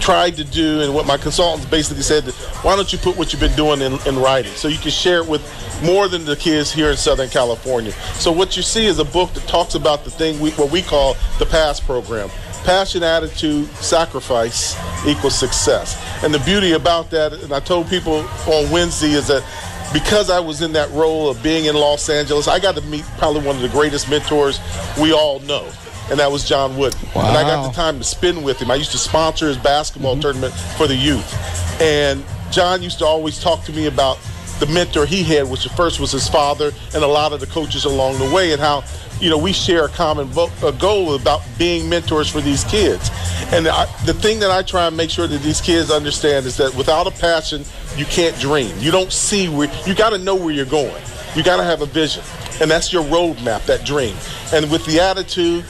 [0.02, 2.24] tried to do and what my consultants basically said
[2.64, 4.50] why don't you put what you've been doing in, in, writing?
[4.52, 5.40] So you can share it with
[5.80, 7.92] more than the kids here in southern california.
[8.18, 10.82] So what you see is a book that talks about the thing we, what we
[10.82, 12.30] call the pass program.
[12.64, 15.96] Passion attitude sacrifice equals success.
[16.24, 19.44] And the beauty about that and i told people on wednesday is that
[19.92, 23.04] because I was in that role of being in Los Angeles, I got to meet
[23.18, 24.58] probably one of the greatest mentors
[24.98, 25.70] we all know
[26.10, 27.00] and that was John Wooden.
[27.14, 27.28] Wow.
[27.28, 28.70] And I got the time to spend with him.
[28.70, 30.22] I used to sponsor his basketball mm-hmm.
[30.22, 31.80] tournament for the youth.
[31.80, 34.18] And John used to always talk to me about
[34.60, 37.46] the mentor he had, which at first was his father and a lot of the
[37.46, 38.84] coaches along the way, and how
[39.20, 40.30] you know we share a common
[40.62, 43.10] a goal about being mentors for these kids.
[43.52, 46.56] And I, the thing that I try and make sure that these kids understand is
[46.58, 47.64] that without a passion,
[47.96, 48.72] you can't dream.
[48.78, 51.02] You don't see where you got to know where you're going.
[51.34, 52.22] You got to have a vision,
[52.60, 54.14] and that's your roadmap, that dream.
[54.52, 55.64] And with the attitude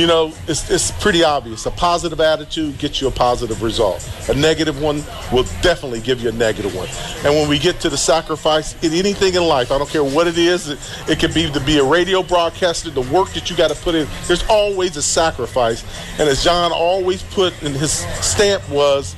[0.00, 1.66] you know, it's, it's pretty obvious.
[1.66, 4.10] A positive attitude gets you a positive result.
[4.30, 6.88] A negative one will definitely give you a negative one.
[7.22, 10.26] And when we get to the sacrifice in anything in life, I don't care what
[10.26, 13.56] it is, it, it could be to be a radio broadcaster, the work that you
[13.56, 15.84] got to put in, there's always a sacrifice.
[16.18, 17.92] And as John always put in his
[18.24, 19.14] stamp was,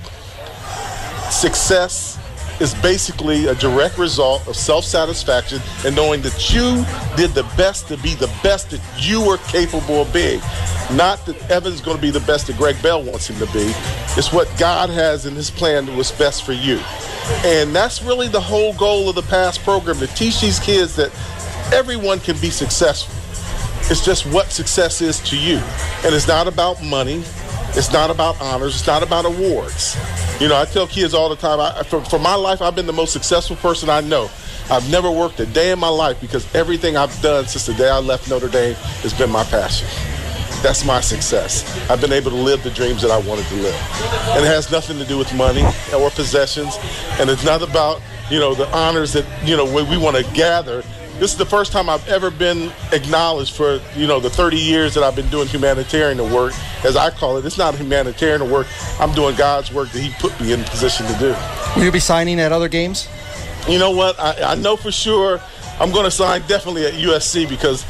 [1.30, 2.18] success
[2.60, 6.84] is basically a direct result of self-satisfaction and knowing that you
[7.16, 10.40] did the best to be the best that you were capable of being.
[10.92, 13.72] Not that Evan's going to be the best that Greg Bell wants him to be.
[14.16, 16.80] It's what God has in his plan that was best for you.
[17.44, 21.12] And that's really the whole goal of the PASS program, to teach these kids that
[21.72, 23.14] everyone can be successful.
[23.90, 25.56] It's just what success is to you.
[26.04, 27.22] And it's not about money.
[27.74, 28.74] It's not about honors.
[28.74, 29.96] It's not about awards.
[30.40, 32.86] You know, I tell kids all the time, I, for, for my life, I've been
[32.86, 34.28] the most successful person I know.
[34.70, 37.88] I've never worked a day in my life because everything I've done since the day
[37.88, 39.88] I left Notre Dame has been my passion.
[40.62, 41.64] That's my success.
[41.90, 43.74] I've been able to live the dreams that I wanted to live.
[44.30, 45.64] And it has nothing to do with money
[45.96, 46.76] or possessions.
[47.18, 50.84] And it's not about, you know, the honors that, you know, we want to gather
[51.22, 54.92] this is the first time I've ever been acknowledged for, you know, the 30 years
[54.94, 56.52] that I've been doing humanitarian work,
[56.84, 57.46] as I call it.
[57.46, 58.66] It's not humanitarian work.
[58.98, 61.36] I'm doing God's work that He put me in position to do.
[61.76, 63.08] Will you be signing at other games?
[63.68, 64.18] You know what?
[64.18, 65.40] I, I know for sure
[65.80, 67.84] I'm going to sign definitely at USC because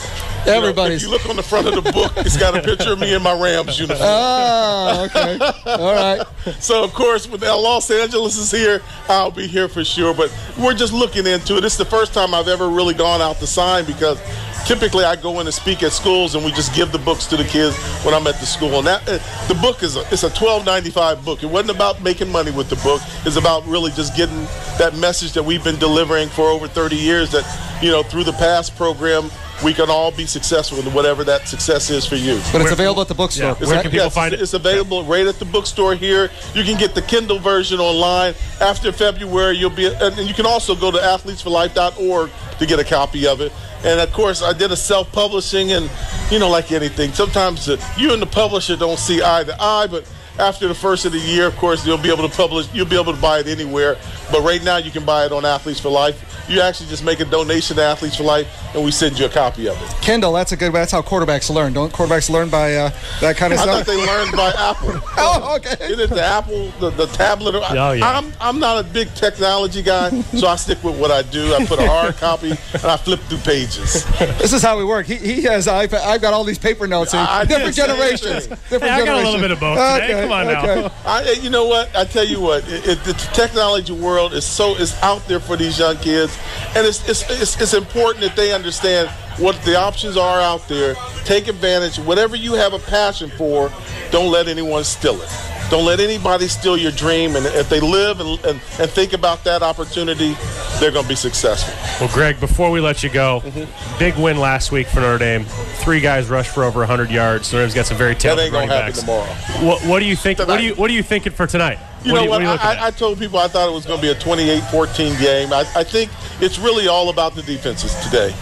[0.47, 1.03] Everybody's.
[1.03, 2.93] You know, if you look on the front of the book, it's got a picture
[2.93, 4.01] of me in my Rams uniform.
[4.03, 5.39] Oh, okay.
[5.67, 6.27] All right.
[6.59, 10.13] So, of course, when Los Angeles is here, I'll be here for sure.
[10.13, 11.65] But we're just looking into it.
[11.65, 14.19] It's the first time I've ever really gone out to sign because
[14.67, 17.37] typically I go in and speak at schools and we just give the books to
[17.37, 18.79] the kids when I'm at the school.
[18.79, 21.43] And that uh, the book is a, it's a 12.95 book.
[21.43, 23.01] It wasn't about making money with the book.
[23.25, 24.45] It's about really just getting
[24.79, 27.45] that message that we've been delivering for over 30 years that
[27.83, 29.31] you know through the PASS program
[29.65, 32.41] we can all be successful in whatever that success is for you.
[32.51, 33.57] But it's available at the bookstore.
[33.61, 33.67] Yeah.
[33.67, 34.41] Where can people yes, find it?
[34.41, 36.31] It's available right at the bookstore here.
[36.55, 38.35] You can get the Kindle version online.
[38.61, 43.27] After February, you'll be, and you can also go to athletesforlife.org to get a copy
[43.27, 43.53] of it.
[43.85, 45.91] And of course, I did a self-publishing, and
[46.31, 47.67] you know, like anything, sometimes
[47.97, 50.09] you and the publisher don't see eye to eye, but
[50.39, 52.67] after the first of the year, of course, you'll be able to publish.
[52.73, 53.97] You'll be able to buy it anywhere.
[54.31, 56.29] But right now, you can buy it on Athletes for Life.
[56.49, 59.29] You actually just make a donation to Athletes for Life, and we send you a
[59.29, 60.03] copy of it.
[60.03, 60.73] Kendall, that's a good.
[60.73, 61.73] That's how quarterbacks learn.
[61.73, 63.77] Don't quarterbacks learn by uh, that kind of I stuff?
[63.79, 64.91] thought they learned by Apple.
[65.19, 65.77] oh, okay.
[65.93, 67.55] It is the Apple, the, the tablet.
[67.55, 68.19] Oh, yeah.
[68.19, 71.55] I'm, I'm not a big technology guy, so I stick with what I do.
[71.55, 74.05] I put a hard copy and I flip through pages.
[74.39, 75.07] This is how we work.
[75.07, 76.01] He, he has iPad.
[76.01, 77.15] I've got all these paper notes.
[77.15, 78.47] I- I different did the same generations.
[78.47, 78.59] thing.
[78.71, 80.22] Different Hey, I got a little bit of both today.
[80.23, 80.93] Okay, Come on now.
[81.05, 81.95] I, eh, you know what?
[81.97, 85.57] I tell you what, it, it, the technology world is so is out there for
[85.57, 86.37] these young kids,
[86.77, 89.09] and it's, it's it's it's important that they understand
[89.39, 90.95] what the options are out there.
[91.25, 91.99] Take advantage.
[91.99, 93.73] Whatever you have a passion for,
[94.11, 95.31] don't let anyone steal it.
[95.71, 97.35] Don't let anybody steal your dream.
[97.35, 100.37] And if they live and, and, and think about that opportunity,
[100.83, 101.73] they're going to be successful.
[102.05, 103.99] Well, Greg, before we let you go, Mm-hmm.
[103.99, 105.45] big win last week for Notre Dame.
[105.85, 107.53] Three guys rushed for over 100 yards.
[107.53, 109.01] Notre Dame's got some very talented running backs.
[109.01, 109.25] tomorrow.
[109.67, 110.39] What, what do you think?
[110.41, 111.79] What you What are you thinking for tonight?
[112.05, 112.43] You what know are what?
[112.43, 112.55] you I.
[112.75, 115.53] I, I told people I thought it was going to be a 28-14 game.
[115.53, 116.11] I, I think
[116.41, 118.35] it's really all about the defenses today.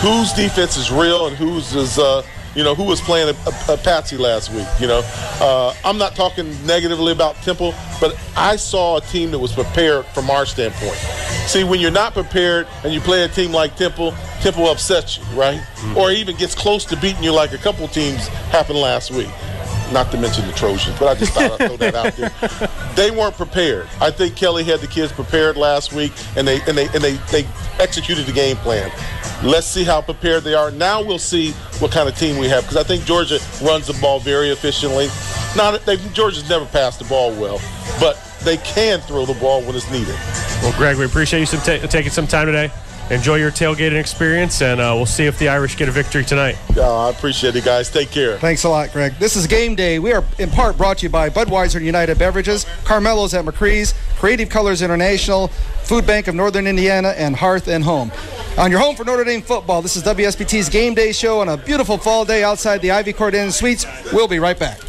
[0.00, 2.22] Whose defense is real and whose is, uh,
[2.54, 4.66] you know, who was playing a, a, a patsy last week.
[4.80, 5.02] You know,
[5.40, 10.06] uh, I'm not talking negatively about Temple, but I saw a team that was prepared
[10.06, 10.96] from our standpoint.
[11.46, 15.24] See, when you're not prepared and you play a team like Temple, Temple upsets you,
[15.38, 15.60] right?
[15.96, 19.28] Or even gets close to beating you like a couple teams happened last week
[19.92, 22.70] not to mention the Trojans, but I just thought I'd throw that out there.
[22.94, 23.88] They weren't prepared.
[24.00, 27.14] I think Kelly had the kids prepared last week, and they and they and they,
[27.32, 27.44] they
[27.80, 28.88] executed the game plan.
[29.42, 30.70] Let's see how prepared they are.
[30.70, 33.98] Now we'll see what kind of team we have because I think Georgia runs the
[34.00, 35.08] ball very efficiently.
[35.56, 37.60] Not they, Georgia's never passed the ball well,
[37.98, 40.14] but they can throw the ball when it's needed.
[40.62, 42.70] well, Greg, we appreciate you some ta- taking some time today.
[43.10, 46.56] Enjoy your tailgating experience, and uh, we'll see if the Irish get a victory tonight.
[46.74, 47.90] Uh, I appreciate it, guys.
[47.90, 48.38] Take care.
[48.38, 49.12] Thanks a lot, Greg.
[49.18, 49.98] This is Game Day.
[49.98, 54.48] We are in part brought to you by Budweiser United Beverages, Carmelo's at McCree's, Creative
[54.48, 55.48] Colors International,
[55.82, 58.10] Food Bank of Northern Indiana, and Hearth and Home.
[58.56, 61.58] On your home for Notre Dame football, this is WSBT's Game Day show on a
[61.58, 63.84] beautiful fall day outside the Ivy Court Inn and Suites.
[64.14, 64.80] We'll be right back.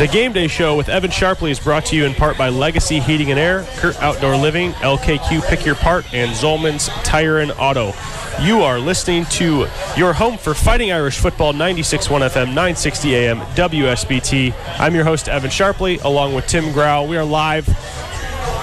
[0.00, 3.00] The Game Day Show with Evan Sharpley is brought to you in part by Legacy
[3.00, 7.92] Heating and Air, Kurt Outdoor Living, LKQ Pick Your Part, and Zolman's Tire and Auto.
[8.40, 9.66] You are listening to
[9.98, 14.54] your home for Fighting Irish Football, 96.1 FM, 960 AM, WSBT.
[14.80, 17.04] I'm your host, Evan Sharpley, along with Tim Grau.
[17.04, 17.68] We are live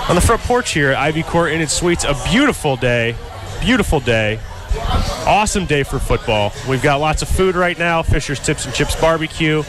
[0.09, 2.03] on the front porch here at Ivy Court Inn and Suites.
[2.03, 3.15] A beautiful day,
[3.61, 4.39] beautiful day.
[5.27, 6.51] Awesome day for football.
[6.67, 8.01] We've got lots of food right now.
[8.01, 9.61] Fisher's Tips and Chips Barbecue.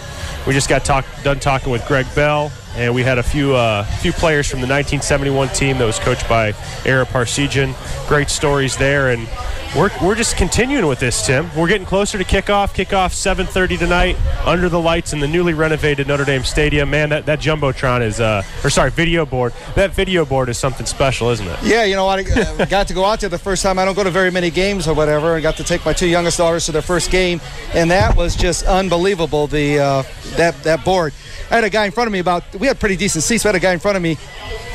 [0.46, 3.84] We just got talk, done talking with Greg Bell, and we had a few uh,
[3.84, 6.54] few players from the 1971 team that was coached by
[6.86, 7.74] Ara Parseghian.
[8.08, 9.28] Great stories there, and
[9.76, 11.50] we're, we're just continuing with this, Tim.
[11.54, 12.74] We're getting closer to kickoff.
[12.74, 16.90] Kickoff 7:30 tonight under the lights in the newly renovated Notre Dame Stadium.
[16.90, 19.52] Man, that, that jumbotron is, uh, or sorry, video board.
[19.74, 21.58] That video board is something special, isn't it?
[21.62, 22.06] Yeah, you know?
[22.06, 23.78] I uh, got to go out there the first time.
[23.78, 25.34] I don't go to very many games or whatever.
[25.34, 27.40] I got to take my two youngest daughters to their first game,
[27.74, 29.46] and that was just unbelievable.
[29.46, 30.02] The uh,
[30.36, 31.12] that that board.
[31.50, 32.54] I had a guy in front of me about.
[32.54, 33.44] We had pretty decent seats.
[33.44, 34.16] We had a guy in front of me.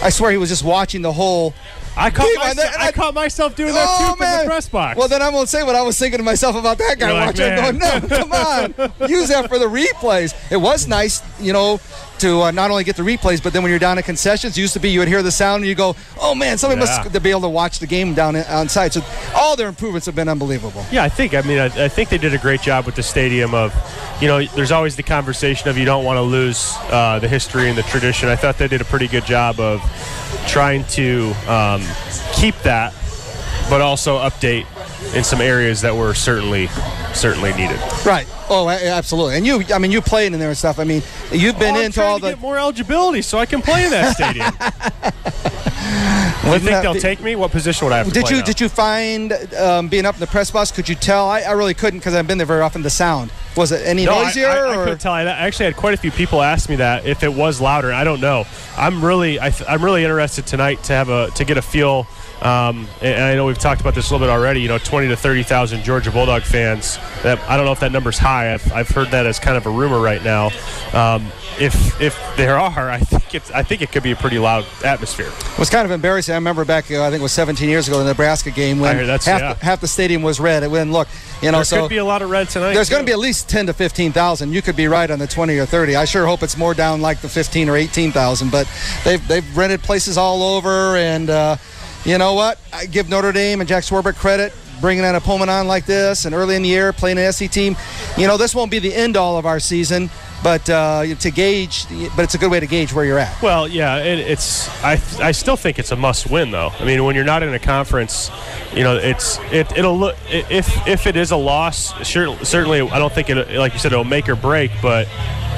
[0.01, 1.53] I swear he was just watching the whole.
[1.95, 4.97] I caught, myself, I- I caught myself doing that Oh, too from the press box.
[4.97, 7.25] Well, then I won't say what I was thinking to myself about that guy You're
[7.25, 7.51] watching.
[7.51, 10.33] I'm going, no, come on, use that for the replays.
[10.51, 11.79] It was nice, you know,
[12.19, 14.61] to uh, not only get the replays, but then when you're down at concessions, it
[14.61, 17.03] used to be you would hear the sound and you go, oh man, somebody Yeah.
[17.03, 18.93] must be able to watch the game down on site.
[18.93, 19.01] So
[19.35, 20.85] all their improvements have been unbelievable.
[20.91, 21.33] Yeah, I think.
[21.33, 23.53] I mean, I, I think they did a great job with the stadium.
[23.53, 23.73] Of,
[24.21, 27.67] you know, there's always the conversation of you don't want to lose uh, the history
[27.69, 28.29] and the tradition.
[28.29, 29.81] I thought they did a pretty good job of
[30.47, 31.81] trying to um,
[32.33, 32.93] keep that,
[33.69, 34.65] but also update
[35.15, 36.67] in some areas that were certainly,
[37.13, 37.79] certainly needed.
[38.05, 38.27] Right.
[38.49, 39.35] Oh, absolutely.
[39.37, 40.79] And you, I mean, you played in there and stuff.
[40.79, 42.31] I mean, you've been Oh, I'm into all to the.
[42.31, 44.51] get more eligibility so I can play in that stadium.
[46.43, 47.35] Do you think they'll the- take me?
[47.35, 48.43] What position would I have to Did you now?
[48.43, 50.71] did you find um, being up in the press box?
[50.71, 51.27] Could you tell?
[51.29, 52.81] I, I really couldn't because I've been there very often.
[52.81, 54.47] The sound was it any No, noisier?
[54.47, 54.83] I, I, or?
[54.83, 55.13] couldn't tell.
[55.13, 57.93] I actually had quite a few people ask me that if it was louder.
[57.93, 58.45] I don't know.
[58.77, 62.07] I'm really, I I'm really interested tonight to have a to get a feel.
[62.41, 64.61] Um, and I know we've talked about this a little bit already.
[64.61, 66.97] You know, 20 to 30 thousand Georgia Bulldog fans.
[67.23, 68.53] That I don't know if that number's high.
[68.53, 70.49] I've, I've heard that as kind of a rumor right now.
[70.93, 74.39] Um, if if there are, I think it's I think it could be a pretty
[74.39, 75.27] loud atmosphere.
[75.27, 76.33] It was kind of embarrassing.
[76.33, 78.97] I remember back, uh, I think it was 17 years ago, the Nebraska game when
[78.97, 79.53] I half, yeah.
[79.53, 80.63] the, half the stadium was red.
[80.63, 81.07] It wouldn't look,
[81.41, 81.59] you know.
[81.59, 82.73] There so could be a lot of red tonight.
[82.73, 84.51] there's going to be at least 10 to 15,000.
[84.53, 85.95] You could be right on the 20 or 30.
[85.95, 88.51] I sure hope it's more down like the 15 or 18,000.
[88.51, 88.67] But
[89.03, 91.57] they've they've rented places all over, and uh,
[92.05, 92.59] you know what?
[92.71, 94.53] I give Notre Dame and Jack Swarbrick credit.
[94.83, 97.77] Bringing an opponent on like this and early in the year playing an SC team,
[98.17, 100.09] you know this won't be the end all of our season,
[100.43, 101.85] but uh, to gauge.
[102.17, 103.41] But it's a good way to gauge where you're at.
[103.41, 104.67] Well, yeah, it, it's.
[104.83, 106.73] I I still think it's a must-win, though.
[106.77, 108.29] I mean, when you're not in a conference,
[108.75, 112.05] you know, it's it it'll look if if it is a loss.
[112.05, 115.07] Sure, certainly, I don't think it like you said it'll make or break, but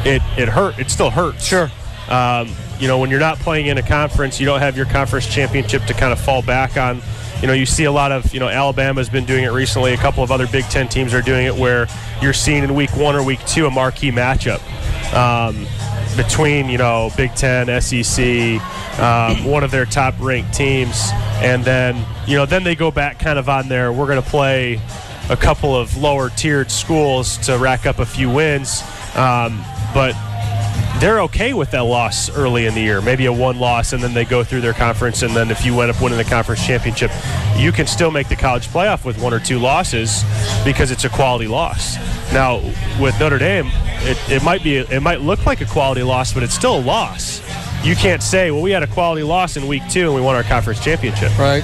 [0.06, 0.78] it it hurt.
[0.78, 1.44] It still hurts.
[1.44, 1.72] Sure.
[2.10, 5.26] Um, you know, when you're not playing in a conference, you don't have your conference
[5.26, 7.02] championship to kind of fall back on.
[7.46, 9.94] You know, you see a lot of, you know, Alabama's been doing it recently.
[9.94, 11.88] A couple of other Big Ten teams are doing it where
[12.20, 14.64] you're seeing in week one or week two a marquee matchup
[15.14, 15.68] um,
[16.18, 18.60] between, you know, Big Ten, SEC,
[19.00, 21.10] um, one of their top ranked teams.
[21.36, 24.28] And then, you know, then they go back kind of on their, we're going to
[24.28, 24.82] play
[25.30, 28.82] a couple of lower tiered schools to rack up a few wins.
[29.16, 30.16] Um, but
[31.00, 34.14] they're okay with that loss early in the year, maybe a one loss, and then
[34.14, 35.22] they go through their conference.
[35.22, 37.12] And then if you end up winning the conference championship,
[37.58, 40.24] you can still make the college playoff with one or two losses
[40.64, 41.98] because it's a quality loss.
[42.34, 42.58] Now
[43.00, 43.70] with Notre Dame,
[44.02, 46.82] it, it might be it might look like a quality loss, but it's still a
[46.82, 47.42] loss.
[47.84, 50.36] You can't say, well, we had a quality loss in week two and we won
[50.36, 51.38] our conference championship.
[51.38, 51.64] Right.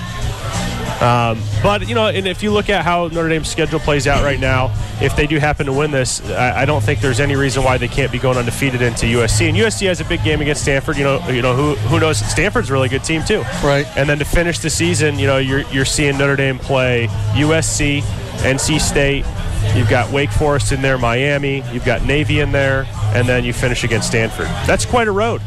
[1.02, 4.24] Um, but you know, and if you look at how Notre Dame's schedule plays out
[4.24, 4.72] right now,
[5.02, 7.80] if they do happen to win this, I, I, don't think there's any reason why
[7.80, 9.49] they can't be going undefeated into USC.
[9.49, 10.97] And USC has a big game against Stanford.
[10.97, 12.20] You know, you know who who knows?
[12.20, 13.41] Stanford's a really good team too.
[13.64, 13.88] Right.
[13.97, 18.02] And then to finish the season, you know, you're you're seeing Notre Dame play USC,
[18.43, 19.26] NC State.
[19.76, 21.64] You've got Wake Forest in there, Miami.
[21.72, 22.86] You've got Navy in there,
[23.16, 24.47] and then you finish against Stanford.
[24.68, 25.41] That's quite a road.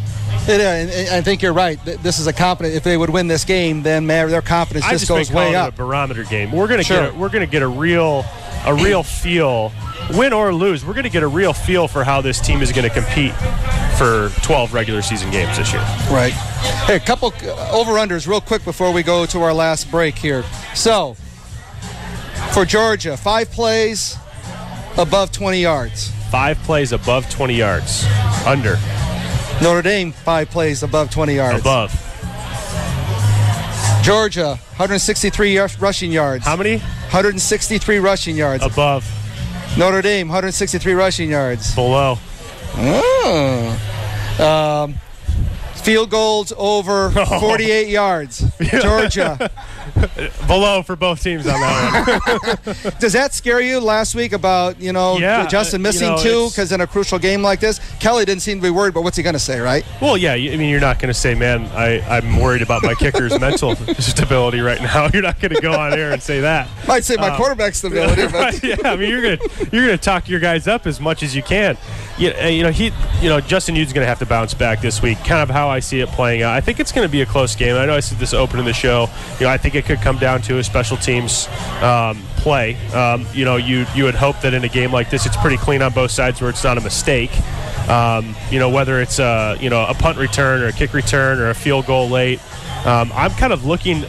[0.46, 1.82] It, uh, I think you're right.
[1.84, 2.74] This is a confident.
[2.74, 5.72] If they would win this game, then man, their confidence just, just goes way up.
[5.72, 6.52] a barometer game.
[6.52, 7.06] We're gonna sure.
[7.06, 7.14] get.
[7.14, 8.26] A, we're gonna get a real,
[8.66, 9.72] a real feel,
[10.10, 10.84] win or lose.
[10.84, 13.32] We're gonna get a real feel for how this team is gonna compete
[13.96, 15.80] for 12 regular season games this year.
[16.10, 16.32] Right.
[16.86, 17.28] Hey, a couple
[17.72, 20.44] over unders real quick before we go to our last break here.
[20.74, 21.16] So,
[22.52, 24.18] for Georgia, five plays
[24.98, 26.10] above 20 yards.
[26.30, 28.04] Five plays above 20 yards.
[28.46, 28.76] Under.
[29.64, 31.60] Notre Dame, five plays above 20 yards.
[31.62, 31.90] Above.
[34.02, 36.44] Georgia, 163 rushing yards.
[36.44, 36.76] How many?
[36.76, 38.62] 163 rushing yards.
[38.62, 39.10] Above.
[39.78, 41.74] Notre Dame, 163 rushing yards.
[41.74, 42.18] Below.
[42.76, 44.84] Oh.
[44.84, 44.96] Um,
[45.84, 47.10] field goals over
[47.40, 48.44] 48 yards.
[48.80, 49.50] Georgia.
[50.46, 52.94] Below for both teams on that one.
[52.98, 56.48] Does that scare you last week about, you know, yeah, Justin missing you know, two?
[56.48, 59.16] Because in a crucial game like this, Kelly didn't seem to be worried, but what's
[59.16, 59.84] he going to say, right?
[60.00, 60.32] Well, yeah.
[60.32, 63.76] I mean, you're not going to say, man, I, I'm worried about my kicker's mental
[63.76, 65.08] stability right now.
[65.12, 66.68] You're not going to go on air and say that.
[66.88, 68.22] Might say my um, quarterback stability.
[68.24, 71.00] Right, yeah, I mean, you're going to you're going to talk your guys up as
[71.00, 71.76] much as you can.
[72.18, 75.02] You, you know, he, you know, Justin Yoon's going to have to bounce back this
[75.02, 75.18] week.
[75.18, 76.54] Kind of how I see it playing out.
[76.54, 77.76] I think it's going to be a close game.
[77.76, 79.08] I know I said this opening the show.
[79.38, 81.48] You know, I think it could come down to a special teams
[81.82, 82.76] um, play.
[82.92, 85.56] Um, you know, you you would hope that in a game like this, it's pretty
[85.56, 87.30] clean on both sides, where it's not a mistake.
[87.88, 91.38] Um, you know, whether it's a you know a punt return or a kick return
[91.38, 92.40] or a field goal late.
[92.86, 94.04] Um, I'm kind of looking.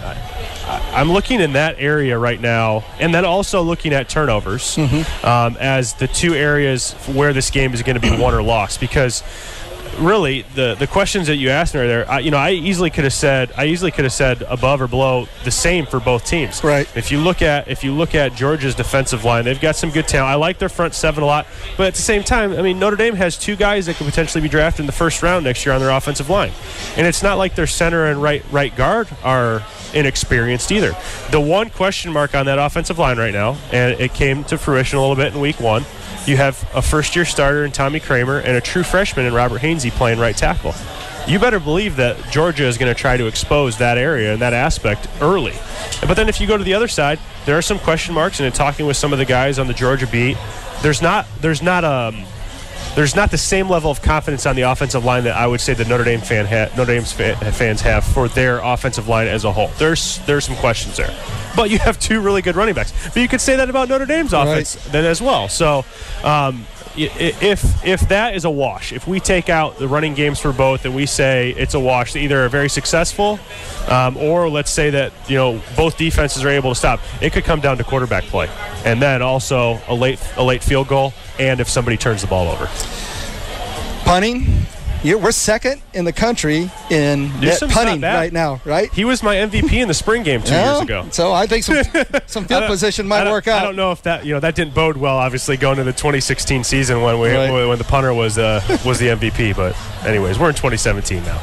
[0.67, 5.25] I'm looking in that area right now, and then also looking at turnovers mm-hmm.
[5.25, 8.79] um, as the two areas where this game is going to be won or lost.
[8.79, 9.21] Because
[9.99, 13.03] really, the the questions that you asked me there, I, you know, I easily could
[13.03, 16.63] have said, I easily could have said above or below the same for both teams.
[16.63, 16.87] Right.
[16.95, 20.07] If you look at if you look at Georgia's defensive line, they've got some good
[20.07, 20.31] talent.
[20.31, 22.97] I like their front seven a lot, but at the same time, I mean, Notre
[22.97, 25.73] Dame has two guys that could potentially be drafted in the first round next year
[25.73, 26.51] on their offensive line,
[26.97, 30.93] and it's not like their center and right right guard are inexperienced either.
[31.31, 34.97] The one question mark on that offensive line right now, and it came to fruition
[34.97, 35.85] a little bit in week one
[36.25, 39.61] you have a first year starter in Tommy Kraemer and a true freshman in Robert
[39.61, 40.73] Hainsey playing right tackle.
[41.27, 44.53] You better believe that Georgia is going to try to expose that area and that
[44.53, 45.53] aspect early.
[46.01, 48.45] But then if you go to the other side, there are some question marks, and
[48.45, 50.37] in talking with some of the guys on the Georgia beat,
[50.81, 52.25] there's not there's not a um,
[52.95, 55.73] there's not the same level of confidence on the offensive line that I would say
[55.73, 59.43] the Notre Dame fan ha- Notre Dame's fa- fans have for their offensive line as
[59.43, 59.69] a whole.
[59.77, 61.13] There's there's some questions there,
[61.55, 62.93] but you have two really good running backs.
[63.13, 64.91] But you could say that about Notre Dame's offense right.
[64.91, 65.49] then as well.
[65.49, 65.85] So.
[66.23, 66.65] Um,
[66.97, 70.85] if if that is a wash, if we take out the running games for both
[70.85, 73.39] and we say it's a wash, they either are very successful,
[73.89, 77.43] um, or let's say that you know both defenses are able to stop, it could
[77.43, 78.49] come down to quarterback play,
[78.85, 82.47] and then also a late a late field goal, and if somebody turns the ball
[82.47, 82.69] over.
[84.03, 84.45] Punting,
[85.13, 87.29] we're second in the country in
[87.69, 88.91] punting right now, right?
[88.91, 91.07] He was my MVP in the spring game two years ago.
[91.11, 91.83] So I think some,
[92.25, 93.61] some field position might work out.
[93.61, 95.17] I don't know if that you know that didn't bode well.
[95.17, 97.67] Obviously, going to the 2016 season when we right.
[97.67, 99.55] when the punter was uh, was the MVP.
[99.55, 101.39] But anyways, we're in 2017 now.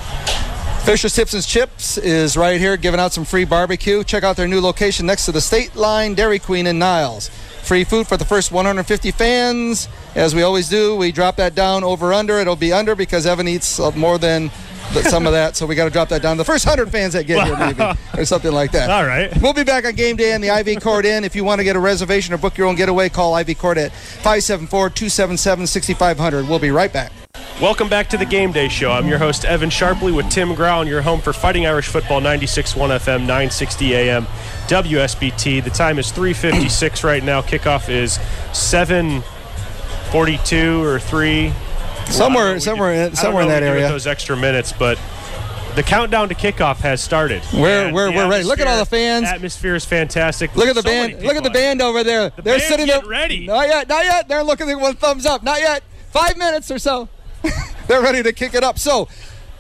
[0.85, 4.03] Fisher's Tips and Chips is right here giving out some free barbecue.
[4.03, 7.31] Check out their new location next to the State Line Dairy Queen in Niles.
[7.63, 9.89] Free food for the first 150 fans.
[10.15, 12.39] As we always do, we drop that down over under.
[12.39, 14.51] It'll be under because Evan eats more than
[15.01, 16.37] some of that, so we got to drop that down.
[16.37, 18.91] The first 100 fans that get here, maybe, or something like that.
[18.91, 19.31] All right.
[19.41, 21.25] We'll be back on game day in the Ivy Court Inn.
[21.25, 23.79] If you want to get a reservation or book your own getaway, call Ivy Court
[23.79, 26.49] at 574 277 6500.
[26.49, 27.13] We'll be right back.
[27.61, 28.91] Welcome back to the Game Day Show.
[28.91, 32.21] I'm your host, Evan Sharpley, with Tim Grau, and your home for Fighting Irish Football,
[32.21, 34.27] 96.1 FM, 960 AM,
[34.73, 35.63] WSBT.
[35.63, 37.43] The time is 3.56 right now.
[37.43, 38.17] Kickoff is
[38.53, 41.53] 7.42 or 3.
[42.07, 43.89] Somewhere- somewhere in- don't somewhere in that what we do with area.
[43.91, 44.99] Those extra minutes, but
[45.77, 47.43] the countdown to kickoff has started.
[47.53, 48.45] We're- And we're- we're ready.
[48.45, 49.29] Look at all the fans.
[49.29, 50.57] Atmosphere is fantastic.
[50.57, 51.23] Look at the So band.
[51.23, 52.31] Look at the band over there.
[52.37, 53.03] They're band's sitting there.
[53.07, 53.47] ready.
[53.47, 53.89] Not yet.
[53.91, 54.27] Not yet.
[54.29, 55.43] They're looking at one thumbs up.
[55.43, 55.83] Not yet.
[56.13, 57.09] Five minutes or so.
[57.89, 58.79] They're ready to kick it up.
[58.79, 59.09] So,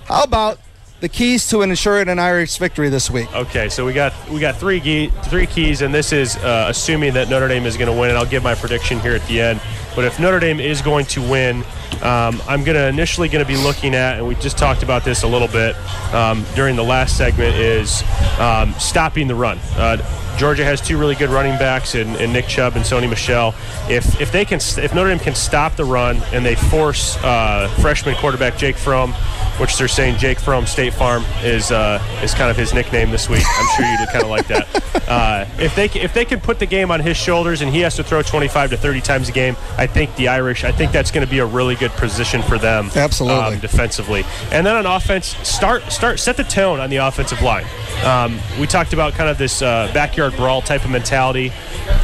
[0.06, 0.58] how about
[1.02, 3.30] the keys to an ensuring an Irish victory this week?
[3.34, 7.12] Okay, so we got we got three key, three keys, and this is uh, assuming
[7.14, 8.10] that Notre Dame is going to win.
[8.10, 9.60] And I'll give my prediction here at the end.
[9.94, 11.64] But if Notre Dame is going to win,
[12.02, 15.04] um, I'm going to initially going to be looking at, and we just talked about
[15.04, 15.76] this a little bit
[16.14, 18.02] um, during the last segment, is
[18.38, 19.58] um, stopping the run.
[19.76, 19.98] Uh,
[20.36, 23.54] Georgia has two really good running backs in, in Nick Chubb and Sony Michel.
[23.88, 27.68] If if they can, if Notre Dame can stop the run and they force uh,
[27.80, 29.12] freshman quarterback Jake Fromm,
[29.58, 33.28] which they're saying Jake Fromm State Farm is uh, is kind of his nickname this
[33.28, 33.44] week.
[33.46, 34.82] I'm sure you'd kind of like that.
[35.08, 37.96] Uh, if they if they can put the game on his shoulders and he has
[37.96, 39.56] to throw 25 to 30 times a game,
[39.86, 40.64] think the Irish.
[40.64, 42.90] I think that's going to be a really good position for them.
[42.94, 43.38] Absolutely.
[43.38, 47.66] um, defensively, and then on offense, start start set the tone on the offensive line.
[48.04, 51.52] Um, we talked about kind of this uh, backyard brawl type of mentality.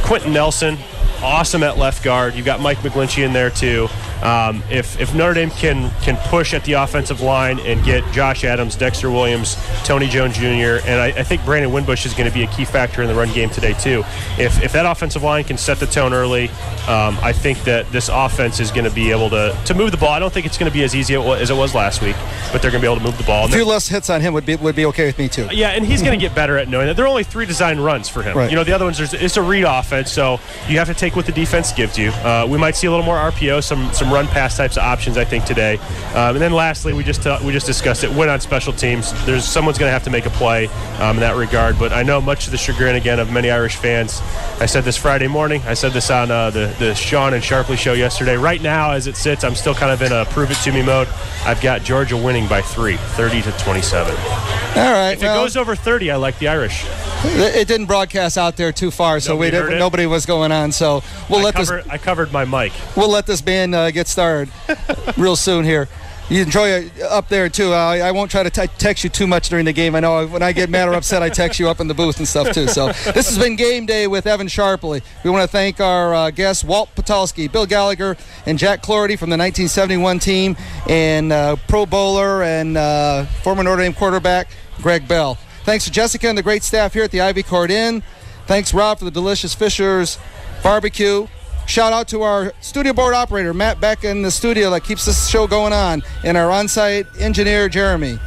[0.03, 0.77] Quenton Nelson,
[1.21, 2.35] awesome at left guard.
[2.35, 3.87] You've got Mike McGlinchey in there too.
[4.23, 8.43] Um, if, if Notre Dame can can push at the offensive line and get Josh
[8.43, 12.33] Adams, Dexter Williams, Tony Jones Jr., and I, I think Brandon Wimbush is going to
[12.33, 14.03] be a key factor in the run game today too.
[14.37, 16.49] If, if that offensive line can set the tone early,
[16.87, 19.97] um, I think that this offense is going to be able to, to move the
[19.97, 20.09] ball.
[20.09, 22.15] I don't think it's going to be as easy as it was last week,
[22.51, 23.45] but they're going to be able to move the ball.
[23.45, 25.47] A few less hits on him would be would be okay with me too.
[25.51, 26.95] yeah, and he's going to get better at knowing that.
[26.95, 28.37] There are only three design runs for him.
[28.37, 28.49] Right.
[28.49, 31.15] You know, the other ones, there's, it's a read offense, so you have to take
[31.15, 32.09] what the defense gives you.
[32.09, 35.17] Uh, we might see a little more RPO, some some run pass types of options,
[35.17, 35.77] I think, today.
[36.13, 38.11] Um, and then lastly, we just uh, we just discussed it.
[38.11, 39.13] Win on special teams.
[39.25, 40.67] There's someone's going to have to make a play
[40.99, 41.77] um, in that regard.
[41.79, 44.21] But I know much of the chagrin again of many Irish fans.
[44.59, 45.61] I said this Friday morning.
[45.65, 48.35] I said this on uh, the the Sean and Sharpley show yesterday.
[48.35, 50.81] Right now, as it sits, I'm still kind of in a prove it to me
[50.81, 51.07] mode.
[51.45, 54.13] I've got Georgia winning by three, 30 to 27.
[54.15, 55.11] All right.
[55.13, 56.85] If it goes over 30, I like the Irish.
[57.23, 60.51] it didn't broadcast out there too far, so we Nobody heard didn't, nobody was going
[60.51, 60.71] on.
[60.71, 62.71] So we'll I, let this covered, I covered my mic.
[62.95, 64.51] we'll let this band uh, get started
[65.17, 65.87] real soon here.
[66.29, 67.73] You enjoy it up there too.
[67.73, 69.95] I, I won't try to t- text you too much during the game.
[69.95, 72.19] I know when I get mad or upset, I text you up in the booth
[72.19, 72.67] and stuff too.
[72.67, 75.01] So this has been game day with Evan Sharpley.
[75.23, 79.31] We want to thank our uh, guests Walt Patulski, Bill Gallagher, and Jack Clorty from
[79.31, 80.55] the 1971 team,
[80.87, 84.49] and uh, Pro Bowler and uh, former Notre Dame quarterback
[84.83, 85.33] Greg Bell.
[85.63, 88.03] Thanks to Jessica and the great staff here at the Ivy Court Inn.
[88.45, 90.19] Thanks Rob for the delicious Fisher's
[90.61, 91.27] barbecue.
[91.69, 95.29] Shout out to our studio board operator, Matt Beck, in the studio that keeps this
[95.29, 98.17] show going on, and our on site engineer, Jeremy.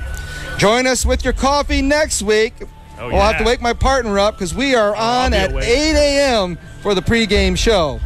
[0.59, 2.55] Join us with your coffee next week.
[3.01, 5.51] Oh, We'll have to wake my partner up because we are oh, on be at
[5.51, 5.65] awake.
[5.65, 6.59] 8 a.m.
[6.83, 7.99] for the pregame show.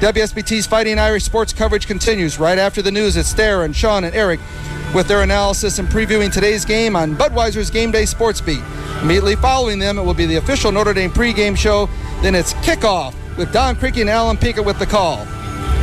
[0.00, 3.16] WSBT's Fighting Irish sports coverage continues right after the news.
[3.16, 4.40] It's Darren, Sean, and Eric
[4.92, 8.62] with their analysis and previewing today's game on Budweiser's Game Day Sports Beat.
[9.02, 11.88] Immediately following them, it will be the official Notre Dame pregame show.
[12.22, 15.26] Then it's kickoff with Don Criqui and Allen Pinkett with the call.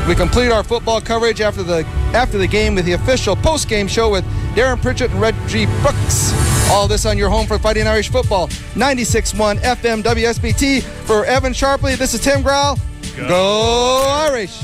[0.08, 4.10] We complete our football coverage after the after the game with the official post-game show
[4.10, 4.24] with
[4.56, 6.32] Darren Pritchett and Reggie Brooks.
[6.70, 8.48] All this on your home for Fighting Irish football.
[8.48, 10.82] 96.1 FM WSBT.
[10.82, 12.78] For Evan Sharpley, this is Tim Grau.
[13.18, 14.64] Go Irish!